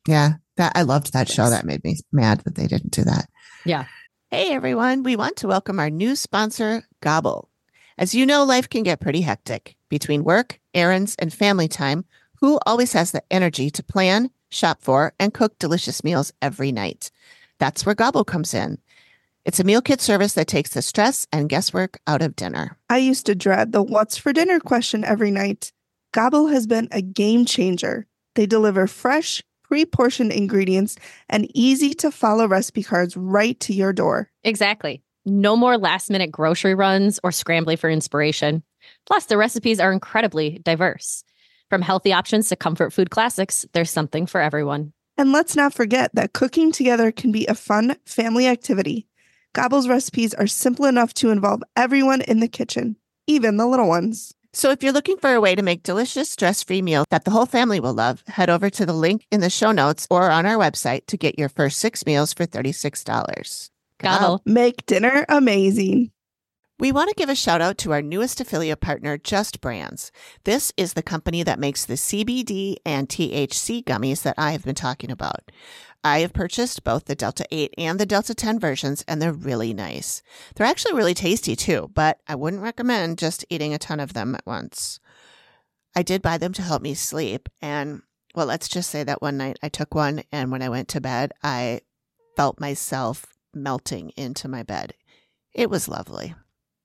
[0.09, 1.49] Yeah, that I loved that show.
[1.49, 3.29] That made me mad that they didn't do that.
[3.64, 3.85] Yeah.
[4.31, 7.49] Hey everyone, we want to welcome our new sponsor, Gobble.
[7.99, 12.05] As you know, life can get pretty hectic between work, errands, and family time.
[12.40, 17.11] Who always has the energy to plan, shop for, and cook delicious meals every night?
[17.59, 18.79] That's where Gobble comes in.
[19.44, 22.77] It's a meal kit service that takes the stress and guesswork out of dinner.
[22.90, 25.72] I used to dread the what's for dinner question every night.
[26.12, 28.07] Gobble has been a game changer.
[28.34, 30.97] They deliver fresh, pre portioned ingredients
[31.28, 34.30] and easy to follow recipe cards right to your door.
[34.43, 35.03] Exactly.
[35.24, 38.62] No more last minute grocery runs or scrambling for inspiration.
[39.07, 41.24] Plus, the recipes are incredibly diverse.
[41.70, 44.92] From healthy options to comfort food classics, there's something for everyone.
[45.16, 49.07] And let's not forget that cooking together can be a fun family activity.
[49.54, 52.96] Gobble's recipes are simple enough to involve everyone in the kitchen,
[53.26, 54.34] even the little ones.
[54.52, 57.46] So if you're looking for a way to make delicious stress-free meal that the whole
[57.46, 60.57] family will love, head over to the link in the show notes or on our
[60.57, 63.70] website to get your first six meals for $36.
[63.98, 64.42] Gobble.
[64.44, 66.11] Make dinner amazing.
[66.79, 70.12] We want to give a shout out to our newest affiliate partner, Just Brands.
[70.45, 74.74] This is the company that makes the CBD and THC gummies that I have been
[74.74, 75.51] talking about.
[76.05, 79.72] I have purchased both the Delta 8 and the Delta 10 versions, and they're really
[79.72, 80.20] nice.
[80.55, 84.35] They're actually really tasty too, but I wouldn't recommend just eating a ton of them
[84.35, 85.01] at once.
[85.95, 88.03] I did buy them to help me sleep, and
[88.35, 91.01] well, let's just say that one night I took one, and when I went to
[91.01, 91.81] bed, I
[92.37, 93.24] felt myself
[93.55, 94.93] melting into my bed.
[95.55, 96.35] It was lovely.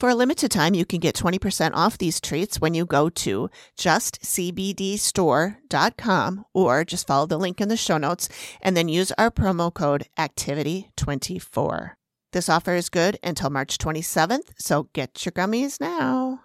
[0.02, 3.52] For a limited time, you can get 20% off these treats when you go to
[3.78, 8.28] justcbdstore.com or just follow the link in the show notes
[8.64, 11.92] and then use our promo code activity24.
[12.34, 16.40] This offer is good until March 27th, so get your gummies now.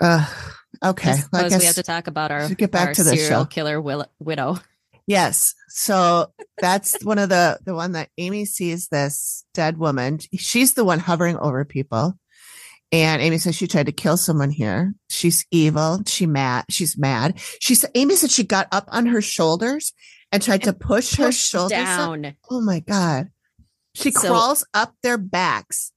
[0.00, 0.26] Uh,
[0.82, 1.10] okay.
[1.10, 3.42] I I guess- we have to talk about our, get back our to the serial
[3.42, 3.44] show.
[3.44, 4.56] killer will- widow.
[5.06, 5.54] Yes.
[5.68, 10.20] So that's one of the the one that Amy sees this dead woman.
[10.36, 12.18] She's the one hovering over people.
[12.90, 14.94] And Amy says she tried to kill someone here.
[15.10, 16.00] She's evil.
[16.06, 16.64] She mad.
[16.70, 17.38] She's mad.
[17.60, 19.92] She said Amy said she got up on her shoulders
[20.32, 21.84] and tried to push her shoulders up.
[21.84, 22.36] down.
[22.50, 23.28] Oh my god.
[23.94, 25.92] She So- crawls up their backs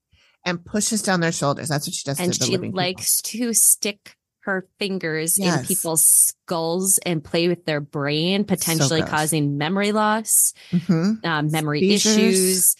[0.45, 1.69] and pushes down their shoulders.
[1.69, 2.77] That's what she does and to the she living people.
[2.77, 9.09] likes to stick her fingers in people's skulls and play with their brain, potentially gross.
[9.11, 11.23] causing memory loss, Mhm.
[11.23, 12.17] um, memory Seizures.
[12.17, 12.75] issues,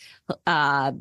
[0.47, 0.91] uh,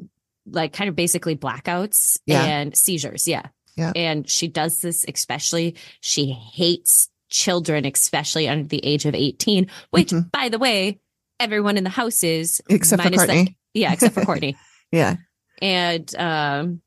[0.47, 2.45] like kind of basically blackouts Yeah.
[2.45, 3.27] and seizures.
[3.29, 3.47] Yeah.
[3.77, 3.93] Yeah.
[3.95, 5.77] And she does this especially.
[6.01, 10.31] She hates children, especially under the age of 18, which, Mhm.
[10.33, 11.01] by the way,
[11.39, 13.57] everyone in the house is Except for Courtney.
[13.73, 14.57] yeah, except for Courtney.
[14.93, 15.17] yeah.
[15.63, 16.81] and um,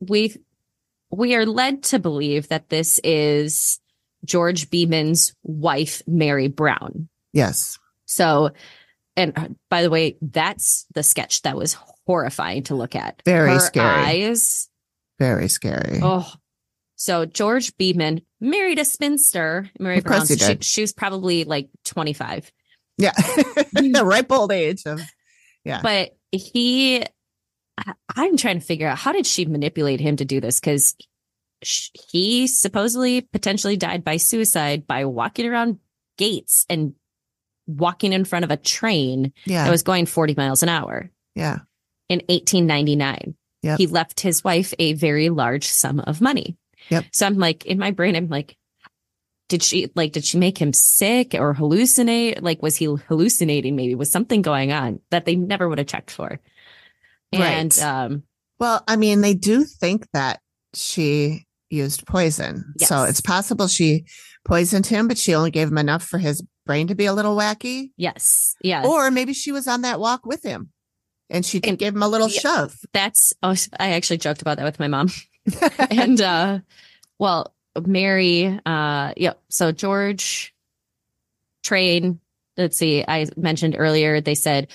[0.00, 0.36] we
[1.10, 3.78] we are led to believe that this is
[4.24, 7.08] George Beeman's wife, Mary Brown.
[7.32, 7.78] Yes.
[8.04, 8.50] So,
[9.16, 11.76] and uh, by the way, that's the sketch that was
[12.06, 13.22] horrifying to look at.
[13.24, 14.04] Very Her scary.
[14.04, 14.68] Eyes.
[15.18, 16.00] Very scary.
[16.02, 16.30] Oh.
[16.96, 20.38] So George Beeman married a spinster, Mary Of course Brown.
[20.38, 22.50] he She, she was probably like 25.
[22.98, 23.12] Yeah.
[23.16, 25.00] the ripe old age of
[25.64, 25.80] Yeah.
[25.82, 27.02] But he,
[27.76, 30.60] I- I'm trying to figure out how did she manipulate him to do this?
[30.60, 30.96] Because
[31.60, 35.78] he supposedly potentially died by suicide by walking around
[36.16, 36.94] gates and
[37.66, 39.64] walking in front of a train yeah.
[39.64, 41.58] that was going 40 miles an hour yeah.
[42.08, 43.34] In 1899.
[43.62, 43.78] Yep.
[43.78, 46.56] He left his wife a very large sum of money.
[46.90, 47.06] Yep.
[47.12, 48.56] So I'm like, in my brain, I'm like,
[49.48, 52.42] did she like, did she make him sick or hallucinate?
[52.42, 53.76] Like, was he hallucinating?
[53.76, 56.40] Maybe was something going on that they never would have checked for.
[57.32, 57.82] And, Right.
[57.82, 58.22] um,
[58.58, 60.40] Well, I mean, they do think that
[60.74, 62.74] she used poison.
[62.78, 64.04] So it's possible she
[64.44, 67.36] poisoned him, but she only gave him enough for his brain to be a little
[67.36, 67.90] wacky.
[67.96, 68.84] yes, Yeah.
[68.86, 70.70] Or maybe she was on that walk with him
[71.30, 72.40] and she And- gave him a little yeah.
[72.40, 72.76] shove.
[72.92, 75.10] that's, oh, I actually joked about that with my mom.
[75.90, 76.58] and uh
[77.20, 77.54] well
[77.84, 80.52] mary uh yeah so george
[81.62, 82.18] train
[82.56, 84.66] let's see i mentioned earlier they said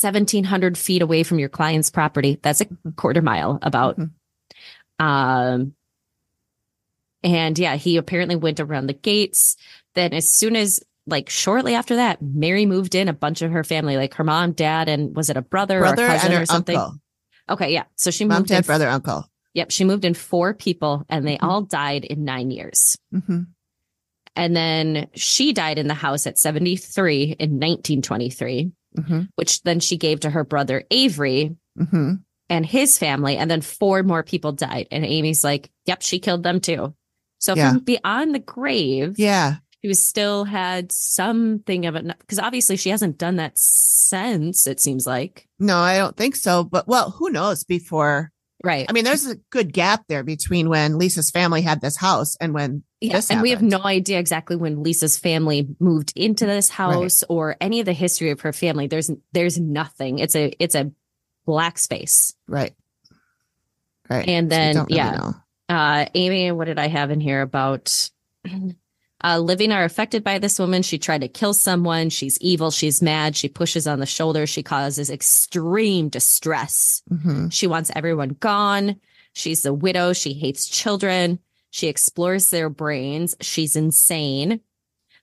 [0.00, 4.10] 1700 feet away from your client's property that's a quarter mile about Mhm.
[5.00, 5.74] um
[7.24, 9.56] and yeah he apparently went around the gates
[9.94, 13.64] then as soon as like shortly after that mary moved in a bunch of her
[13.64, 16.34] family like her mom dad and was it a brother, Brother or a cousin and
[16.36, 16.98] her or something uncle.
[17.50, 19.28] okay yeah so she Mom, moved in brother, uncle.
[19.54, 21.42] Yep, she moved in four people and they Mhm.
[21.46, 22.96] all died in nine years.
[23.12, 23.40] hmm
[24.34, 28.72] And then she died in the house at 73 in 1923,
[29.06, 32.14] hmm which then she gave to her brother Avery hmm
[32.48, 33.36] and his family.
[33.36, 34.86] And then four more people died.
[34.90, 36.94] And Amy's like, yep, she killed them too.
[37.38, 37.70] So Yeah.
[37.70, 39.56] from beyond the grave, Yeah.
[39.88, 42.06] Was still had something of it.
[42.18, 45.48] Because obviously she hasn't done that since, it seems like.
[45.58, 46.64] No, I don't think so.
[46.64, 48.32] But well, who knows before?
[48.64, 48.86] Right.
[48.88, 52.54] I mean, there's a good gap there between when Lisa's family had this house and
[52.54, 56.68] when Yeah, this and we have no idea exactly when Lisa's family moved into this
[56.68, 58.86] house or any of the history of her family.
[58.86, 60.20] There's there's nothing.
[60.20, 60.92] It's a it's a
[61.44, 62.34] black space.
[62.46, 62.74] Right.
[64.08, 64.28] Right.
[64.28, 65.10] And then, don't really yeah.
[65.16, 65.34] know.
[65.68, 68.10] Uh, Amy, what did I have in here about?
[69.24, 70.82] Uh, living are affected by this woman.
[70.82, 72.10] She tried to kill someone.
[72.10, 72.70] She's evil.
[72.70, 73.36] She's mad.
[73.36, 74.46] She pushes on the shoulder.
[74.46, 77.02] She causes extreme distress.
[77.10, 77.52] Mhm.
[77.52, 79.00] She wants everyone gone.
[79.32, 80.12] She's a widow.
[80.12, 81.38] She hates children.
[81.70, 83.34] She explores their brains.
[83.40, 84.60] She's insane.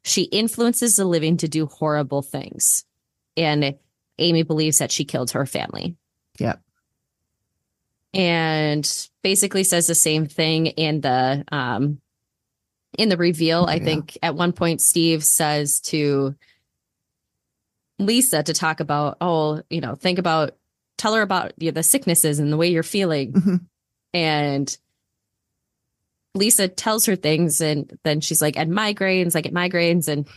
[0.03, 2.85] She influences the living to do horrible things.
[3.35, 3.75] And
[4.17, 5.95] Amy believes that she killed her family.
[6.39, 6.61] Yep.
[8.13, 12.01] And basically says the same thing in the um
[12.97, 13.83] in the reveal, I Yeah.
[13.83, 16.35] think at one point Steve says to
[17.99, 20.55] Lisa to talk about, oh, you know, think about,
[20.97, 23.33] tell her about you know, the sicknesses and the way you're feeling.
[23.33, 23.65] Mhm.
[24.13, 24.77] And
[26.35, 30.07] Lisa tells her things, and then she's like, and migraines, I get migraines.
[30.07, 30.27] And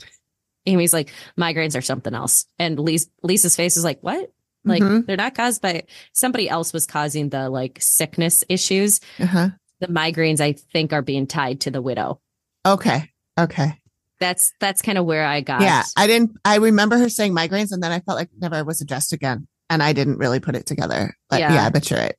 [0.67, 2.47] Amy's like, migraines are something else.
[2.59, 4.33] And Lis- Lisa's face is like, what?
[4.65, 5.07] Like, Mhm.
[5.07, 9.01] they're not caused by somebody else was causing the like sickness issues.
[9.19, 9.51] Uh-huh.
[9.81, 12.21] The migraines, I think, are being tied to the widow.
[12.67, 13.11] Okay.
[13.39, 13.79] Okay.
[14.21, 15.63] That's that's kind of where I got.
[15.63, 15.83] Yeah.
[15.97, 19.13] I didn't, I remember her saying migraines and then I felt like never was addressed
[19.13, 19.49] again.
[19.69, 21.17] And I didn't really put it together.
[21.29, 21.55] But Yeah.
[21.55, 22.15] yeah, I bet you're right.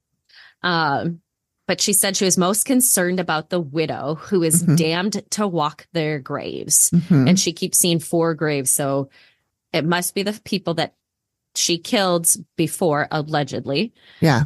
[0.63, 1.21] Um,
[1.67, 4.77] but she said she was most concerned about the widow who is Mhm.
[4.77, 6.89] damned to walk their graves.
[6.91, 7.29] Mhm.
[7.29, 8.69] And she keeps seeing four graves.
[8.69, 9.09] So
[9.71, 10.95] it must be the people that
[11.55, 13.93] she killed before, allegedly.
[14.19, 14.45] Yeah.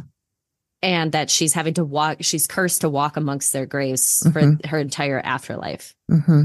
[0.82, 4.32] And that she's having to walk, she's cursed to walk amongst their graves Mhm.
[4.62, 5.94] for her entire afterlife.
[6.08, 6.44] hmm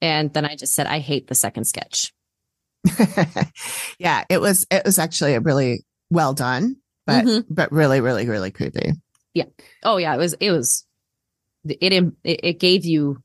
[0.00, 2.12] And then I just said, I hate the second sketch.
[3.98, 4.24] yeah.
[4.28, 6.76] It was, it was actually a really well done,
[7.06, 7.44] but, Mhm.
[7.50, 8.92] but really, really, really creepy.
[9.34, 9.44] Yeah.
[9.84, 10.84] Oh yeah, it was, it was,
[11.68, 13.22] it, it, it gave you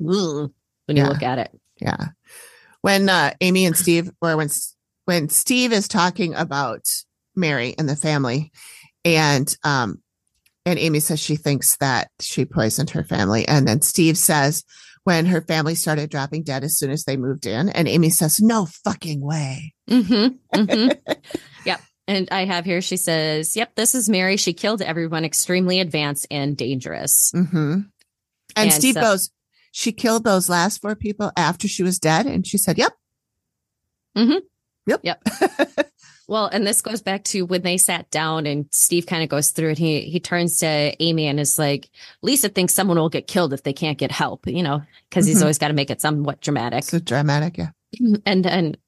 [0.00, 0.50] ugh,
[0.86, 1.08] when you Yeah.
[1.08, 1.50] look at it.
[1.80, 2.08] Yeah.
[2.80, 4.48] When uh, Amy and Steve, or when
[5.04, 6.86] when Steve is talking about
[7.36, 8.50] Mary and the family,
[9.04, 10.00] and um,
[10.64, 14.64] and Amy says she thinks that she poisoned her family, and then Steve says
[15.04, 18.40] when her family started dropping dead as soon as they moved in, and Amy says
[18.40, 19.74] no fucking way.
[19.90, 20.36] Mm-hmm.
[20.60, 21.12] mm-hmm.
[21.66, 21.80] yep.
[22.08, 24.36] And I have here, she says, Yep, this is Mary.
[24.36, 27.30] She killed everyone extremely advanced and dangerous.
[27.34, 27.86] hmm And,
[28.56, 29.30] And Steve so- goes,
[29.72, 32.92] she killed those last four people after she was dead, and she said, "Yep,
[34.16, 34.40] Mhm.
[34.86, 35.22] yep, Yep.
[36.32, 39.50] Well, and this goes back to when they sat down and Steve kind of goes
[39.50, 39.78] through it.
[39.78, 40.66] He he turns to
[40.98, 41.90] Amy and is like,
[42.22, 44.80] Lisa thinks someone will get killed if they can't get help, you know,
[45.10, 45.42] because he's Mhm.
[45.42, 46.84] always got to make it somewhat dramatic.
[46.84, 47.72] so dramatic, yeah."
[48.24, 48.78] and and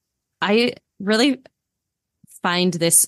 [0.41, 1.43] I really
[2.43, 3.07] find this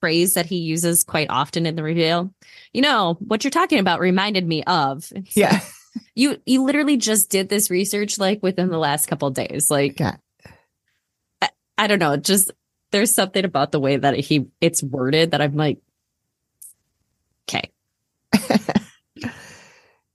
[0.00, 2.30] phrase that he uses quite often in the reveal.
[2.74, 5.10] You know, what you're talking about reminded me of.
[5.16, 5.60] It's Yeah.
[6.14, 9.98] you you literally just did this research like within the last couple of days like
[9.98, 10.16] Yeah.
[11.40, 11.48] I,
[11.78, 12.50] I don't know just
[12.92, 15.78] there's something about the way that he it's worded that i'm like
[17.48, 17.70] okay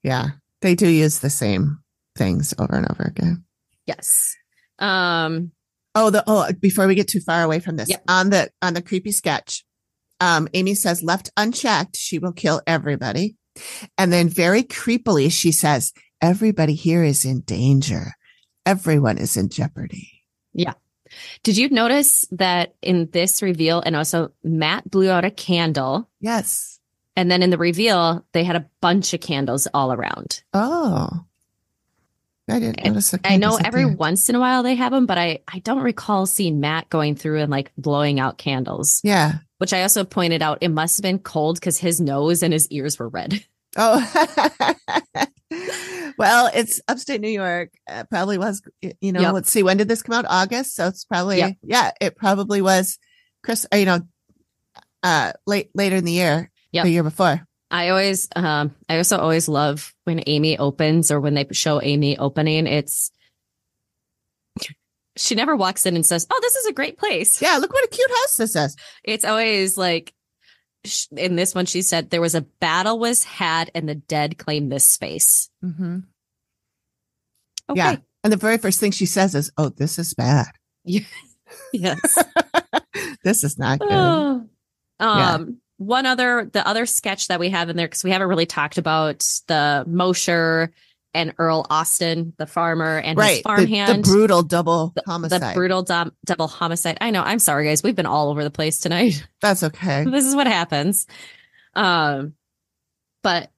[0.04, 0.30] yeah,
[0.62, 1.80] they do use the same
[2.18, 3.44] things over and over again.
[3.86, 4.36] yes
[4.80, 5.52] um
[5.94, 8.82] Oh, the oh, before we get too far away from this, on the on the
[8.82, 9.66] creepy sketch,
[10.22, 13.36] um, Amy says, "Left unchecked, she will kill everybody,"
[13.98, 15.92] and then very creepily she says,
[16.22, 18.14] "Everybody here is in danger.
[18.66, 20.24] Everyone is in jeopardy."
[21.44, 26.80] Did you notice that in this reveal and also matt blew out a candle Yes.
[27.16, 31.10] and then in the reveal they had a bunch of candles all around Oh,
[32.50, 33.14] I didn't notice.
[33.24, 33.96] i know every there.
[33.96, 37.16] once in a while they have them but i i don't recall seeing matt going
[37.16, 39.36] through and like blowing out candles Yeah.
[39.60, 42.68] which I also pointed out it must have been cold because his nose and his
[42.70, 43.46] ears were red.
[43.78, 44.02] Oh,
[46.18, 47.72] well, it's upstate New York.
[47.90, 48.62] Uh, probably was,
[49.00, 49.34] you know, Yep.
[49.34, 50.26] let's see, when did this come out?
[50.28, 50.76] August.
[50.76, 51.58] So it's probably, Yep.
[51.64, 52.98] yeah, it probably was
[53.44, 54.02] Chris, uh, you know,
[55.04, 56.84] uh, late, later in the year, Yep.
[56.86, 57.46] the year before.
[57.70, 62.18] I always, um, I also always love when Amy opens or when they show Amy
[62.18, 62.68] opening.
[62.68, 63.12] It's
[65.18, 67.58] she never walks in and says, "Oh, this is a great place." Yeah.
[67.58, 68.76] Look what a cute house this is.
[69.04, 70.14] It's always like
[71.16, 74.72] in this one, she said there was a battle was had and the dead claimed
[74.72, 75.50] this space.
[75.64, 76.00] Mm-hmm.
[77.70, 77.78] Okay.
[77.78, 77.96] Yeah.
[78.24, 80.48] And the very first thing she says is, Oh, this is bad.
[81.74, 82.24] Yes.
[83.26, 83.90] this is not good.
[83.92, 84.48] Oh.
[85.02, 85.34] Yeah.
[85.34, 88.46] Um, one other, the other sketch that we have in there, because we haven't really
[88.46, 90.72] talked about the Mosher
[91.14, 93.38] and Earl Austin, the farmer and his right.
[93.38, 94.04] The, farmhand.
[94.04, 95.42] the brutal double the, homicide.
[95.42, 96.98] the brutal dom- double homicide.
[97.02, 97.22] I know.
[97.22, 97.84] I'm sorry, guys.
[97.84, 99.26] We've been all over the place tonight.
[99.42, 100.06] That's okay.
[100.06, 101.08] this is what happens.
[101.76, 102.34] Um,
[103.24, 103.52] but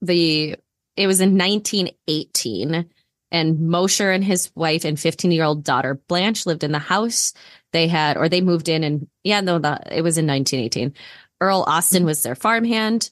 [0.00, 0.56] the
[0.96, 2.88] it was in 1918,
[3.30, 7.32] and Mosher and his wife and 15 year old daughter Blanche lived in the house.
[7.72, 10.94] They had, or they moved in, and yeah, no, the, it was in 1918.
[11.40, 13.10] Earl Austin was their farmhand.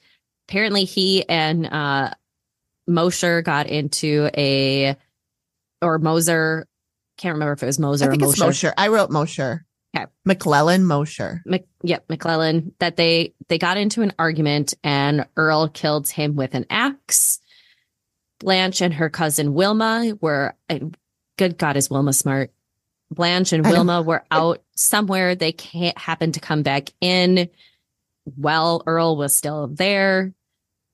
[0.48, 2.10] Apparently, he and uh,
[2.90, 4.96] Mosher got into a,
[5.80, 6.66] or Moser,
[7.16, 8.46] can't remember if it was Moser I or think it's Mosher.
[8.46, 8.74] Mosher.
[8.76, 9.64] I wrote Mosher.
[9.96, 10.06] Okay.
[10.24, 11.42] McClellan Mosher.
[11.46, 16.54] Mc, yep, McClellan, that they they got into an argument and Earl killed him with
[16.54, 17.40] an axe.
[18.38, 20.54] Blanche and her cousin Wilma were
[21.36, 22.52] good God is Wilma smart.
[23.10, 25.34] Blanche and Wilma were out somewhere.
[25.34, 27.48] They can't happen to come back in.
[28.36, 30.32] while Earl was still there.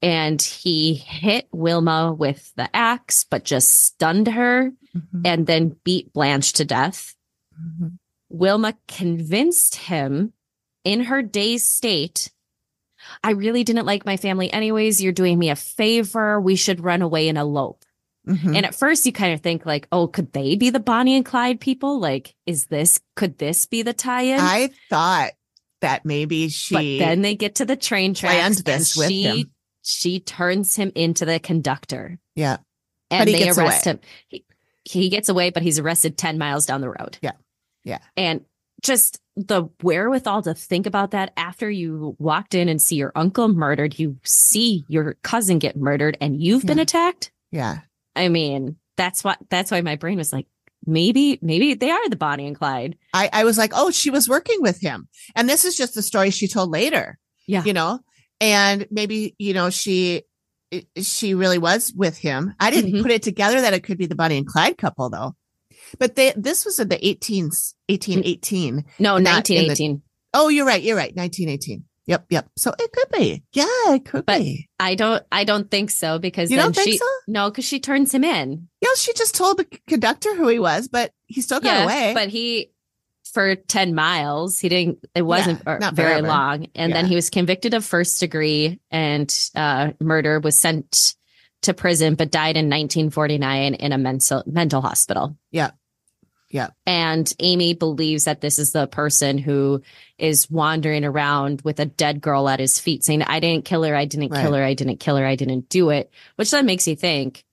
[0.03, 5.23] And he hit Wilma with the axe, but just stunned her Mhm.
[5.25, 7.15] and then beat Blanche to death.
[7.61, 7.99] Mhm.
[8.29, 10.33] Wilma convinced him
[10.85, 12.31] in her dazed state.
[13.23, 15.03] I really didn't like my family anyways.
[15.03, 16.41] You're doing me a favor.
[16.41, 17.85] We should run away and elope.
[18.27, 18.57] Mhm.
[18.57, 21.25] And at first you kind of think like, oh, could they be the Bonnie and
[21.25, 22.01] Clyde people?
[22.01, 24.41] Like, is this, could this be the tie-in?
[24.41, 25.31] I thought
[25.81, 29.09] that maybe but she then they get to the train tracks planned and this with
[29.09, 29.53] she, him.
[29.87, 32.57] She turns him into the conductor yeah.
[33.09, 33.93] and they gets arrest away.
[33.93, 34.01] him.
[34.27, 34.45] He,
[34.83, 37.19] he gets away, but he's arrested 10 miles down the road.
[37.23, 37.33] Yeah.
[37.85, 37.99] Yeah.
[38.17, 38.45] And
[38.83, 43.47] just the wherewithal to think about that after you walked in and see your uncle
[43.47, 47.31] murdered, you see your cousin get murdered and you've been attacked.
[47.53, 47.81] Yeah.
[48.17, 50.47] I mean, that's what that's why my brain was like,
[50.85, 52.97] maybe, maybe they are the Bonnie and Clyde.
[53.15, 55.09] I, I was like, oh, she was working with him.
[55.37, 57.19] And this is just the story she told later.
[57.47, 57.63] Yeah.
[57.63, 58.01] You know,
[58.41, 60.23] and maybe, you know, she
[61.01, 62.55] she really was with him.
[62.59, 63.03] I didn't Mhm.
[63.03, 65.35] put it together that it could be the Bonnie and Clyde couple though.
[65.99, 68.85] But they this was in the 18s, 1818.
[68.99, 69.31] No, Not in the-
[69.69, 70.03] 1918.
[70.35, 70.83] Oh, you're right.
[70.83, 71.15] You're right.
[71.15, 71.85] 1918.
[72.09, 72.27] Yep.
[72.31, 72.49] Yep.
[72.57, 73.43] So it could be.
[73.53, 73.65] Yeah,
[73.95, 74.69] it could But be.
[74.79, 77.05] I don't I don't think so because You then don't think she so?
[77.27, 78.69] no, because she turns him in.
[78.81, 82.13] Yeah, she just told the conductor who he was, but he still got away.
[82.15, 82.71] But he,
[83.37, 86.27] for 10 miles, he didn't, it wasn't Yeah, uh, very forever.
[86.27, 86.69] long.
[86.75, 91.15] And then he was convicted of first degree and uh, murder, was sent
[91.61, 95.37] to prison, but died in 1949 in a mental, mental hospital.
[95.51, 95.73] Yeah.
[96.49, 96.69] Yeah.
[96.87, 99.83] And Amy believes that this is the person who
[100.17, 103.95] is wandering around with a dead girl at his feet saying, I didn't kill her.
[103.95, 104.65] I didn't kill her.
[104.65, 105.27] I didn't kill her.
[105.27, 107.45] I didn't do it, which then makes you think,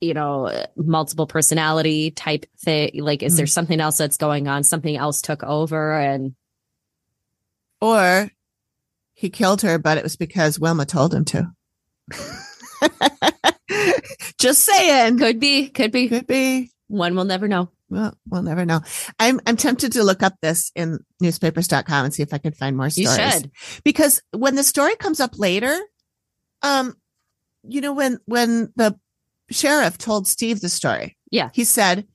[0.00, 2.90] you know, multiple personality type thing.
[3.02, 3.50] Like, is there Mm.
[3.50, 4.64] something else that's going on?
[4.64, 6.34] Something else took over and
[7.80, 8.30] or
[9.14, 11.52] he killed her, but it was because Wilma told him to.
[14.38, 15.18] Just saying.
[15.18, 16.08] could be, could be.
[16.08, 16.70] Could be.
[16.88, 17.70] One will never know.
[17.88, 18.80] Well, we'll never know.
[19.18, 22.76] I'm I'm tempted to look up this in newspapers.com and see if I can find
[22.76, 23.18] more stories.
[23.18, 23.50] You should.
[23.84, 25.76] Because when the story comes up later,
[26.62, 26.94] um,
[27.68, 28.98] you know, when when the
[29.50, 31.50] sheriff told Steve the story, Yeah.
[31.52, 32.06] he said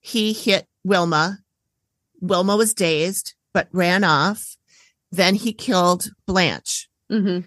[0.00, 1.38] he hit Wilma.
[2.20, 4.56] Wilma was dazed but ran off.
[5.10, 6.88] Then he killed Blanche.
[7.08, 7.40] hmm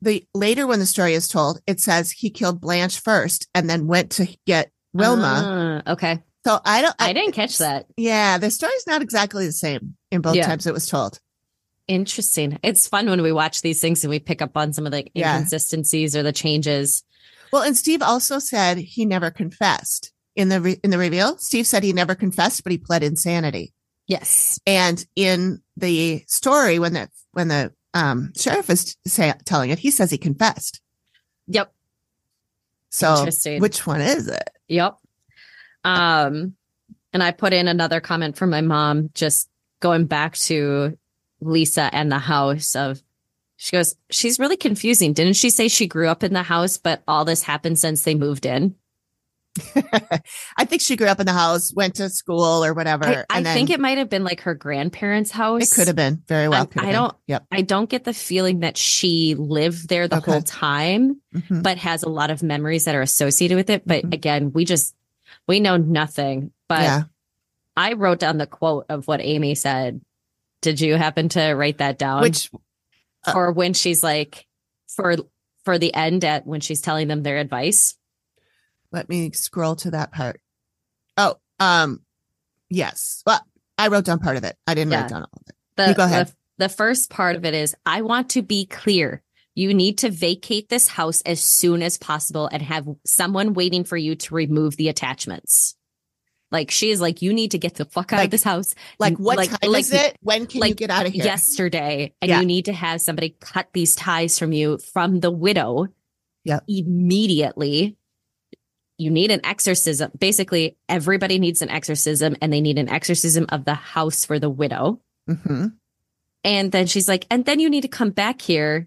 [0.00, 3.86] The later when the story is told, it says he killed Blanche first and then
[3.86, 5.82] went to get Wilma.
[5.86, 6.22] Ah, okay.
[6.46, 6.94] so I don't.
[7.00, 7.86] I didn't catch that.
[7.96, 10.46] Yeah, the story's not exactly the same in both Yeah.
[10.46, 11.18] times it was told.
[11.88, 12.58] Interesting.
[12.62, 15.04] It's fun when we watch these things and we pick up on some of the
[15.14, 15.34] Yeah.
[15.34, 17.02] inconsistencies or the changes.
[17.54, 21.38] Well, and Steve also said he never confessed in the re- in the reveal.
[21.38, 23.72] Steve said he never confessed, but he pled insanity.
[24.08, 24.58] Yes.
[24.66, 29.92] And in the story, when the when the um, sheriff is say, telling it, he
[29.92, 30.80] says he confessed.
[31.46, 31.72] Yep.
[32.90, 33.60] So, Interesting.
[33.60, 34.50] which one is it?
[34.66, 34.96] Yep.
[35.84, 36.56] Um,
[37.12, 39.48] and I put in another comment from my mom, just
[39.78, 40.98] going back to
[41.40, 43.00] Lisa and the house of
[43.56, 45.12] she goes, she's really confusing.
[45.12, 48.14] Didn't she say she grew up in the house, but all this happened since they
[48.14, 48.74] moved in?
[50.56, 53.04] I think she grew up in the house, went to school or whatever.
[53.06, 55.62] I, I and then think it might have been like her grandparents' house.
[55.70, 56.68] it could have been very well.
[56.74, 57.46] Have I don't- Yep.
[57.52, 60.32] I don't get the feeling that she lived there the Okay.
[60.32, 61.62] whole time, Mhm.
[61.62, 63.86] but has a lot of memories that are associated with it.
[63.86, 64.12] But Mhm.
[64.14, 64.94] again, we just
[65.46, 66.50] we know nothing.
[66.68, 67.02] But yeah.
[67.76, 70.00] I wrote down the quote of what Amy said.
[70.62, 72.22] Did you happen to write that down?
[72.22, 72.50] Which
[73.26, 74.46] uh, or when she's like
[74.88, 75.16] for
[75.64, 77.94] for the end at when she's telling them their advice.
[78.92, 80.40] let me scroll to that part.
[81.16, 82.00] Oh, um,
[82.70, 83.22] yes.
[83.26, 83.40] Well,
[83.78, 84.56] I wrote down part of it.
[84.66, 85.00] I didn't Yeah.
[85.02, 85.54] write down all of it.
[85.76, 86.26] The, You go ahead.
[86.28, 89.22] The, the first part of it is I want to be clear.
[89.56, 93.96] You need to vacate this house as soon as possible and have someone waiting for
[93.96, 95.76] you to remove the attachments.
[96.50, 98.74] Like she is like, you need to get the fuck out Like- of this house
[98.98, 100.16] Like, what Like- time like- is it?
[100.20, 101.24] When can you get out of here?
[101.24, 102.14] yesterday.
[102.22, 102.40] And Yeah.
[102.40, 105.88] you need to have somebody cut these ties from you from the widow
[106.44, 107.96] Yeah, immediately.
[108.98, 110.12] You need an exorcism.
[110.16, 114.50] Basically, everybody needs an exorcism and they need an exorcism of the house for the
[114.50, 115.00] widow.
[115.26, 115.68] hmm
[116.44, 118.86] And then she's like, and then you need to come back here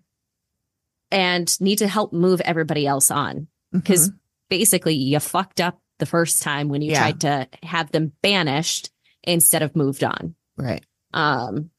[1.12, 3.48] and need to help move everybody else on.
[3.74, 4.12] Because
[4.50, 7.00] basically, you fucked up the first time when you Yeah.
[7.00, 8.92] tried to have them banished
[9.24, 10.36] instead of moved on.
[10.58, 10.84] right.
[11.14, 11.72] Um,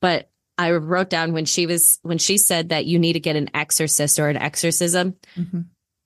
[0.00, 3.36] but I wrote down when she was, when she said that you need to get
[3.36, 5.62] an exorcist or an exorcism, hmm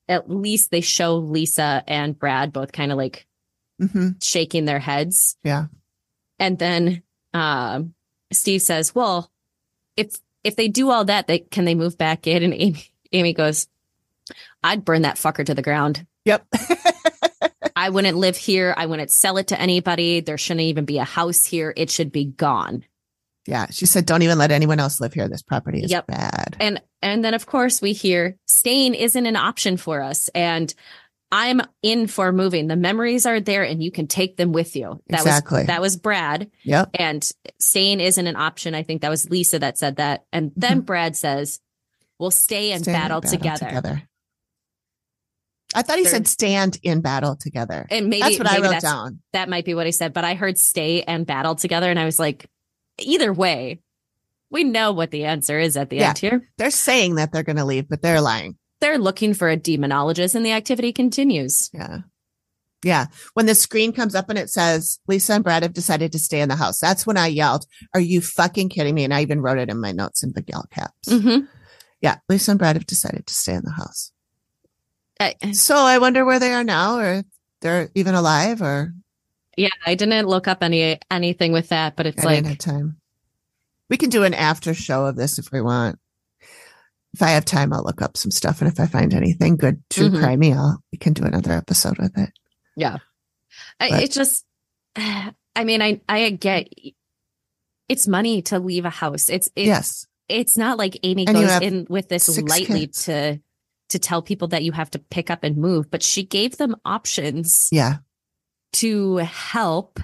[0.09, 3.27] at least they show Lisa and Brad both kind of like
[3.79, 5.37] hmm shaking their heads.
[5.45, 5.67] Yeah.
[6.41, 7.03] And then
[7.33, 7.95] um,
[8.33, 9.31] Steve says, "Well,
[9.97, 12.43] if if they do all that, they can they move back in?
[12.43, 13.69] And Amy, Amy goes,
[14.65, 16.05] I'd burn that fucker to the ground.
[16.25, 16.47] Yep.
[17.77, 18.75] I wouldn't live here.
[18.77, 20.21] I wouldn't sell it to anybody.
[20.21, 21.73] There shouldn't even be a house here.
[21.77, 22.85] It should be gone.
[23.47, 23.67] yeah.
[23.71, 25.29] She said, don't even let anyone else live here.
[25.29, 26.07] This property is Yep.
[26.09, 26.57] bad.
[26.61, 30.29] And and then of course we hear staying isn't an option for us.
[30.35, 30.73] And
[31.33, 32.67] I'm in for moving.
[32.67, 35.01] The memories are there and you can take them with you.
[35.09, 35.61] That Exactly.
[35.61, 36.51] was that was Brad.
[36.65, 36.91] Yep.
[36.95, 37.27] And
[37.59, 38.75] staying isn't an option.
[38.75, 40.25] I think that was Lisa that said that.
[40.33, 41.61] And then Brad says,
[42.19, 42.91] We'll stay and Mm-hmm.
[42.93, 44.03] Stand in battle, together.
[45.75, 47.87] I thought he They're- said stand in battle together.
[47.91, 49.21] And maybe that's what I wrote down.
[49.33, 51.91] That might be what he said, but I heard stay and battle together.
[51.91, 52.47] And I was like,
[52.99, 53.81] either way,
[54.51, 56.09] we know what the answer is at the Yeah.
[56.09, 56.49] end here.
[56.59, 58.57] They're saying that they're going to leave, but they're lying.
[58.81, 61.71] They're looking for a demonologist and the activity continues.
[61.73, 61.99] Yeah.
[62.83, 63.07] Yeah.
[63.35, 66.41] When the screen comes up and it says Lisa and Brad have decided to stay
[66.41, 69.05] in the house, that's when I yelled, Are you fucking kidding me?
[69.05, 71.09] And I even wrote it in my notes in big yellow caps.
[71.09, 71.45] Mm-hmm.
[72.01, 72.17] Yeah.
[72.29, 74.13] Lisa and Brad have decided to stay in the house.
[75.53, 77.25] So I wonder where they are now or if
[77.61, 78.95] they're even alive or
[79.57, 82.97] yeah, I didn't look up any anything with that, but it's I like have time.
[83.91, 85.99] We can do an after show of this if we want.
[87.13, 88.63] If I have time, I'll look up some stuff.
[88.63, 90.21] And if I find anything good true Mhm.
[90.23, 92.31] crimey, I'll we can do another episode with it.
[92.77, 92.99] yeah
[93.79, 94.45] But- it just
[94.97, 96.69] I mean, I I get
[97.89, 99.29] it's money to leave a house.
[99.29, 100.07] It's it's yes.
[100.29, 103.05] it's not like Amy And goes in with this lightly kids.
[103.07, 103.41] to
[103.91, 106.75] to tell people that you have to pick up and move, but she gave them
[106.85, 107.99] options Yeah.
[108.75, 110.01] to help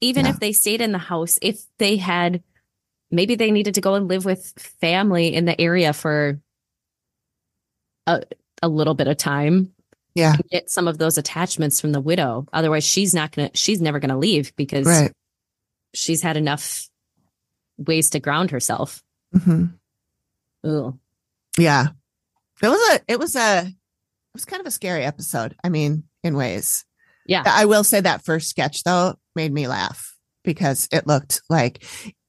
[0.00, 0.32] even Yeah.
[0.32, 2.42] if they stayed in the house if they had
[3.10, 6.40] maybe they needed to go and live with family in the area for
[8.06, 8.22] a,
[8.62, 9.72] a little bit of time
[10.14, 10.36] Yeah.
[10.50, 14.18] get some of those attachments from the widow otherwise she's not gonna she's never gonna
[14.18, 15.12] leave because Right.
[15.94, 16.88] she's had enough
[17.78, 19.02] ways to ground herself
[19.34, 19.66] mm-hmm.
[20.64, 20.98] Ugh.
[21.58, 21.86] Yeah.
[22.62, 23.74] It was a it was a it
[24.34, 25.54] was kind of a scary episode.
[25.62, 26.84] I mean, in ways.
[27.26, 27.42] Yeah.
[27.44, 31.84] I will say that first sketch though made me laugh because it looked like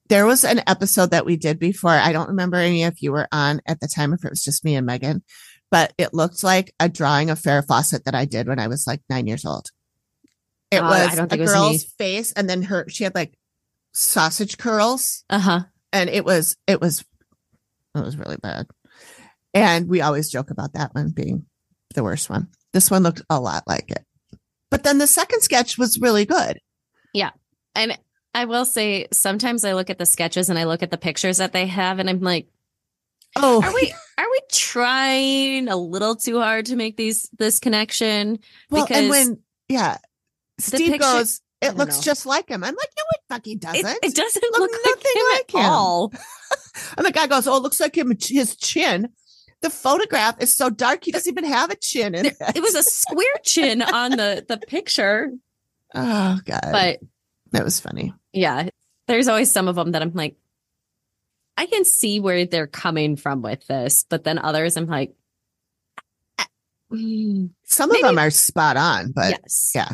[0.10, 1.92] there was an episode that we did before.
[1.92, 4.66] I don't remember any if you were on at the time, if it was just
[4.66, 5.24] me and Megan,
[5.70, 8.88] but it looked like a drawing of Farrah Fawcett that I did when I was
[8.88, 9.68] like nine years old.
[10.72, 13.38] It I was a think it was girl's face and then her, she had like
[13.94, 15.62] sausage curls uh-huh
[15.92, 17.04] and it was it was
[17.96, 18.68] it was really bad
[19.58, 21.46] and we always joke about that one being
[21.96, 22.48] the worst one.
[22.74, 24.06] This one looked a lot like it.
[24.70, 26.60] But then the second sketch was really good.
[27.14, 27.32] Yeah.
[27.76, 27.98] and
[28.36, 31.38] i will say sometimes i look at the sketches and i look at the pictures
[31.38, 32.48] that they have and i'm like
[33.38, 33.64] oh.
[33.64, 38.40] are we are we trying a little too hard to make these this connection?
[38.70, 39.40] Well and when
[39.70, 39.98] yeah
[40.60, 42.02] steve picture- goes it looks know.
[42.04, 42.64] just like him.
[42.64, 43.86] I'm like no it fucking doesn't.
[43.86, 45.72] it, it doesn't Look look, like nothing him like at him.
[45.72, 46.14] all.
[46.98, 49.10] And the guy goes oh it looks like him his chin
[49.62, 52.76] the photograph is so dark he doesn't even have a chin in it, it was
[52.76, 55.32] a square chin on the the picture.
[55.96, 56.70] Oh god.
[56.72, 57.00] But
[57.52, 58.14] that was funny.
[58.34, 58.70] Yeah
[59.08, 60.36] there's always some of them that i'm like
[61.56, 65.14] i can see where they're coming from with this but then others i'm like
[66.38, 66.48] ah,
[66.92, 69.72] mm, some Maybe- of them are spot on but yes.
[69.74, 69.90] yeah.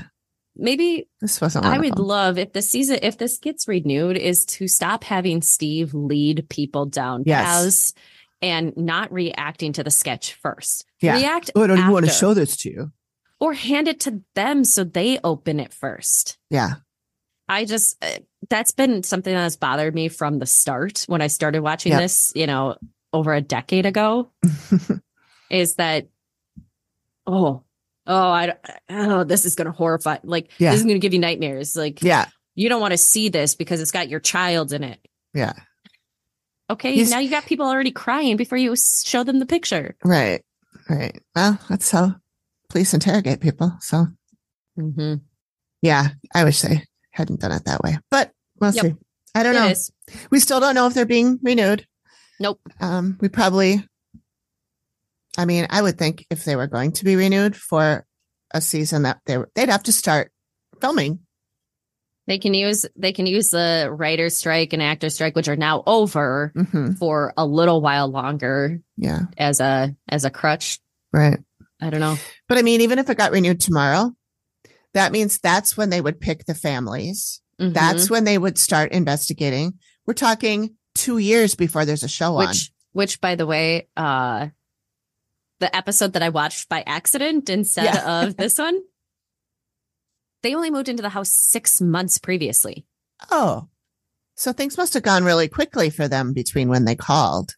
[0.55, 4.67] Maybe this wasn't I would love if the season, if this gets renewed, is to
[4.67, 7.43] stop having Steve lead people down Yes.
[7.43, 7.93] paths
[8.43, 10.85] and not reacting to the sketch first.
[11.01, 11.15] Yeah.
[11.15, 12.91] React Oh, I don't even want to show this to you.
[13.39, 16.37] or hand it to them so they open it first.
[16.49, 16.75] Yeah.
[17.49, 18.19] I just, uh,
[18.49, 22.01] that's been something that has bothered me from the start when I started watching Yep.
[22.01, 22.77] this, you know,
[23.11, 24.31] over a decade ago,
[25.49, 26.07] is that,
[27.27, 27.63] oh,
[28.07, 28.55] oh, I,
[28.89, 30.71] oh, this is going to horrify, like, Yeah.
[30.71, 31.75] this is going to give you nightmares.
[31.75, 32.25] Like, yeah.
[32.55, 34.99] you don't want to see this because it's got your child in it.
[35.33, 35.53] Yeah.
[36.73, 39.95] Okay, He's- now you got people already crying before you show them the picture.
[40.03, 40.43] Right.
[40.89, 41.17] Right.
[41.35, 42.15] Well, that's how
[42.69, 43.77] police interrogate people.
[43.81, 44.07] So
[44.77, 45.15] Mm-hmm.
[45.83, 48.85] yeah, I wish they hadn't done it that way, but we'll Yep.
[48.85, 48.95] see.
[49.35, 49.67] I don't It know.
[49.67, 49.91] is.
[50.31, 51.85] We still don't know if they're being renewed.
[52.39, 52.59] Nope.
[52.81, 53.87] Um, we probably,
[55.37, 58.05] I mean, I would think if they were going to be renewed for
[58.51, 60.31] a season that they were, they'd have to start
[60.81, 61.19] filming.
[62.25, 65.83] They can use they can use the writer's strike and actor strike, which are now
[65.85, 69.23] over hmm for a little while longer Yeah.
[69.37, 70.79] as a as a crutch.
[71.11, 71.39] Right.
[71.81, 72.17] I don't know.
[72.47, 74.13] But I mean, even if it got renewed tomorrow,
[74.93, 77.41] that means that's when they would pick the families.
[77.59, 77.73] Mhm.
[77.73, 79.73] That's when they would start investigating.
[80.05, 82.47] We're talking two years before there's a show on.
[82.47, 84.47] which which by the way, uh
[85.59, 88.23] the episode that I watched by accident instead Yeah.
[88.23, 88.79] of this one,
[90.43, 92.85] they only moved into the house six months previously.
[93.31, 93.67] Oh,
[94.35, 97.55] So things must have gone really quickly for them between when they called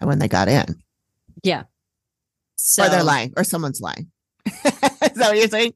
[0.00, 0.82] and when they got in.
[1.42, 1.64] Yeah.
[2.56, 4.10] So or they're lying, or someone's lying.
[4.46, 5.74] Is that what you're saying?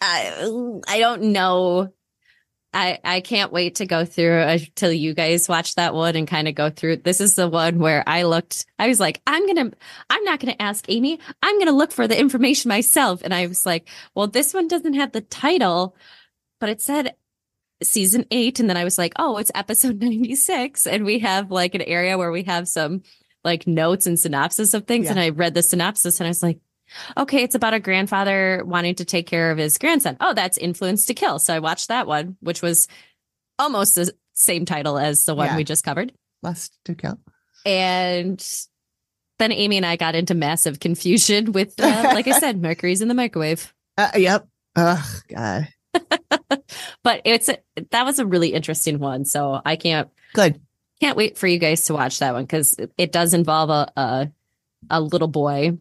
[0.00, 1.92] I, I don't know.
[2.72, 6.28] I I can't wait to go through uh, until you guys watch that one and
[6.28, 6.98] kind of go through.
[6.98, 8.66] This is the one where I looked.
[8.78, 9.70] I was like, I'm gonna,
[10.08, 11.18] I'm not gonna ask Amy.
[11.42, 13.22] I'm gonna look for the information myself.
[13.24, 15.96] And I was like, well, this one doesn't have the title,
[16.60, 17.16] but it said
[17.82, 21.50] season eight, and then I was like, oh, it's episode ninety six, and we have
[21.50, 23.02] like an area where we have some
[23.42, 25.06] like notes and synopsis of things.
[25.06, 25.12] Yeah.
[25.12, 26.60] And I read the synopsis, and I was like,
[27.16, 30.16] okay, it's about a grandfather wanting to take care of his grandson.
[30.20, 31.38] Oh, that's Influence to Kill.
[31.38, 32.88] So I watched that one, which was
[33.58, 35.56] almost the same title as the one Yeah.
[35.56, 36.12] we just covered.
[36.42, 37.20] Last to count.
[37.66, 38.42] And
[39.38, 43.08] then Amy and I got into massive confusion with, uh, like I said, Mercury's in
[43.08, 43.72] the microwave.
[43.98, 44.48] Uh, yep.
[44.76, 45.68] Oh God.
[47.02, 47.58] But it's a,
[47.90, 49.24] that was a really interesting one.
[49.24, 50.60] So I can't Good.
[51.00, 54.30] can't wait for you guys to watch that one because it does involve a, a
[54.90, 55.78] a little boy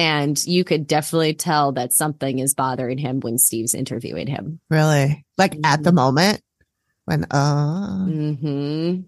[0.00, 5.24] and you could definitely tell that something is bothering him when steve's interviewing him Really.
[5.36, 5.82] Like at Mm-hmm.
[5.82, 6.42] the moment
[7.04, 9.00] when uh hmm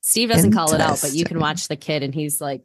[0.00, 2.62] steve doesn't call it out but you can watch the kid and he's like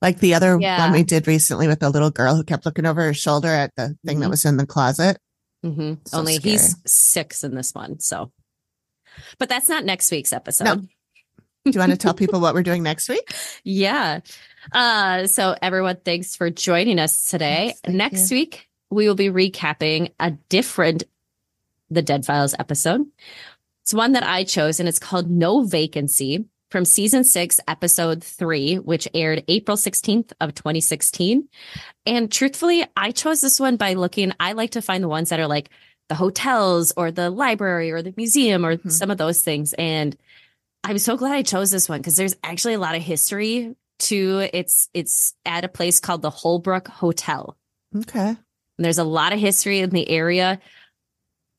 [0.00, 0.78] like the other Yeah.
[0.80, 3.74] one we did recently with the little girl who kept looking over her shoulder at
[3.76, 4.30] the thing that Mhm.
[4.30, 5.18] was in the closet.
[5.62, 6.52] hmm So only scary.
[6.52, 8.30] he's six in this one so
[9.38, 10.88] but that's not next week's episode
[11.64, 13.28] Do you want to tell people what we're doing next week?
[13.64, 14.20] Yeah.
[14.72, 17.66] Uh, so everyone, thanks for joining us today.
[17.66, 18.36] Yes, thank Next you.
[18.38, 21.04] week, we will be recapping a different
[21.90, 23.06] The Dead Files episode.
[23.82, 28.76] It's one that I chose and it's called No Vacancy from season six, episode three,
[28.76, 31.48] which aired April 16th of 2016.
[32.04, 35.40] And truthfully, I chose this one by looking, I like to find the ones that
[35.40, 35.70] are like
[36.10, 38.90] the hotels or the library or the museum or Mhm.
[38.92, 39.72] some of those things.
[39.74, 40.14] And
[40.84, 44.48] I'm so glad I chose this one because there's actually a lot of history to
[44.52, 47.56] it's it's at a place called the Holbrook Hotel.
[47.94, 48.28] Okay.
[48.28, 50.60] And there's a lot of history in the area.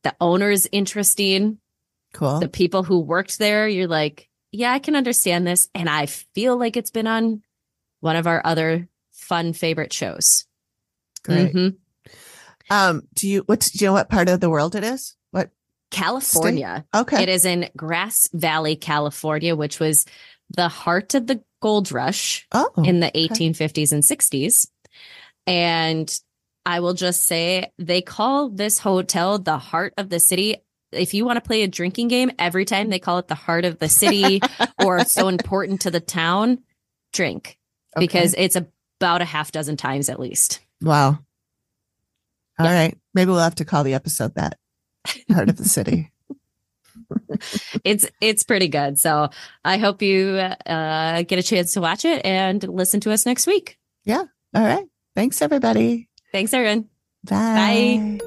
[0.04, 1.60] The owner is interesting.
[2.14, 2.40] Cool.
[2.40, 5.70] The people who worked there, you're like, yeah, I can understand this.
[5.76, 7.44] And I feel like it's been on
[8.00, 10.46] one of our other fun favorite shows.
[11.24, 11.54] Great.
[11.54, 11.76] Mhm.
[12.70, 15.16] Um, do you what do you know what part of the world it is?
[15.32, 15.50] What
[15.92, 16.86] California.
[16.96, 17.24] okay.
[17.24, 20.06] It is in Grass Valley, California, which was
[20.50, 22.48] the heart of the gold rush.
[22.52, 23.28] Oh in the okay.
[23.28, 24.68] 1850s and 60s.
[25.48, 26.20] And
[26.66, 30.58] I will just say they call this hotel the heart of the city.
[30.92, 33.66] If you want to play a drinking game, every time they call it the heart
[33.66, 34.42] of the city
[34.84, 36.60] or so important to the town,
[37.14, 37.58] drink
[37.96, 38.06] Okay.
[38.06, 40.60] because it's about a half dozen times at least.
[40.82, 41.20] Wow.
[42.60, 42.74] All Yeah.
[42.74, 42.98] right.
[43.14, 44.58] Maybe we'll have to call the episode that
[45.32, 46.12] heart of the city.
[47.84, 49.00] It's it's pretty good.
[49.00, 49.30] So
[49.64, 53.48] I hope you uh, get a chance to watch it and listen to us next
[53.48, 53.78] week.
[54.04, 54.24] Yeah.
[54.54, 54.86] All right.
[55.16, 56.10] Thanks everybody.
[56.32, 56.90] Thanks, everyone.
[57.24, 58.20] Bye.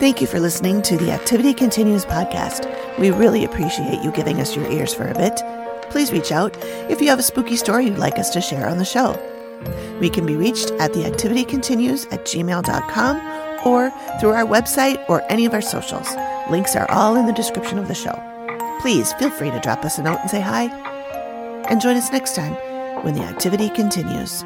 [0.00, 2.66] Thank you for listening to the Activity Continues podcast.
[2.98, 5.42] We really appreciate you giving us your ears for a bit.
[5.90, 6.56] Please reach out
[6.88, 9.18] if you have a spooky story you'd like us to share on the show.
[10.00, 15.52] We can be reached at theactivitycontinues at gmail.com or through our website or any of
[15.52, 16.08] our socials.
[16.50, 18.18] Links are all in the description of the show.
[18.80, 20.64] Please feel free to drop us a note and say hi.
[21.68, 22.54] And join us next time
[23.04, 24.42] when the activity continues.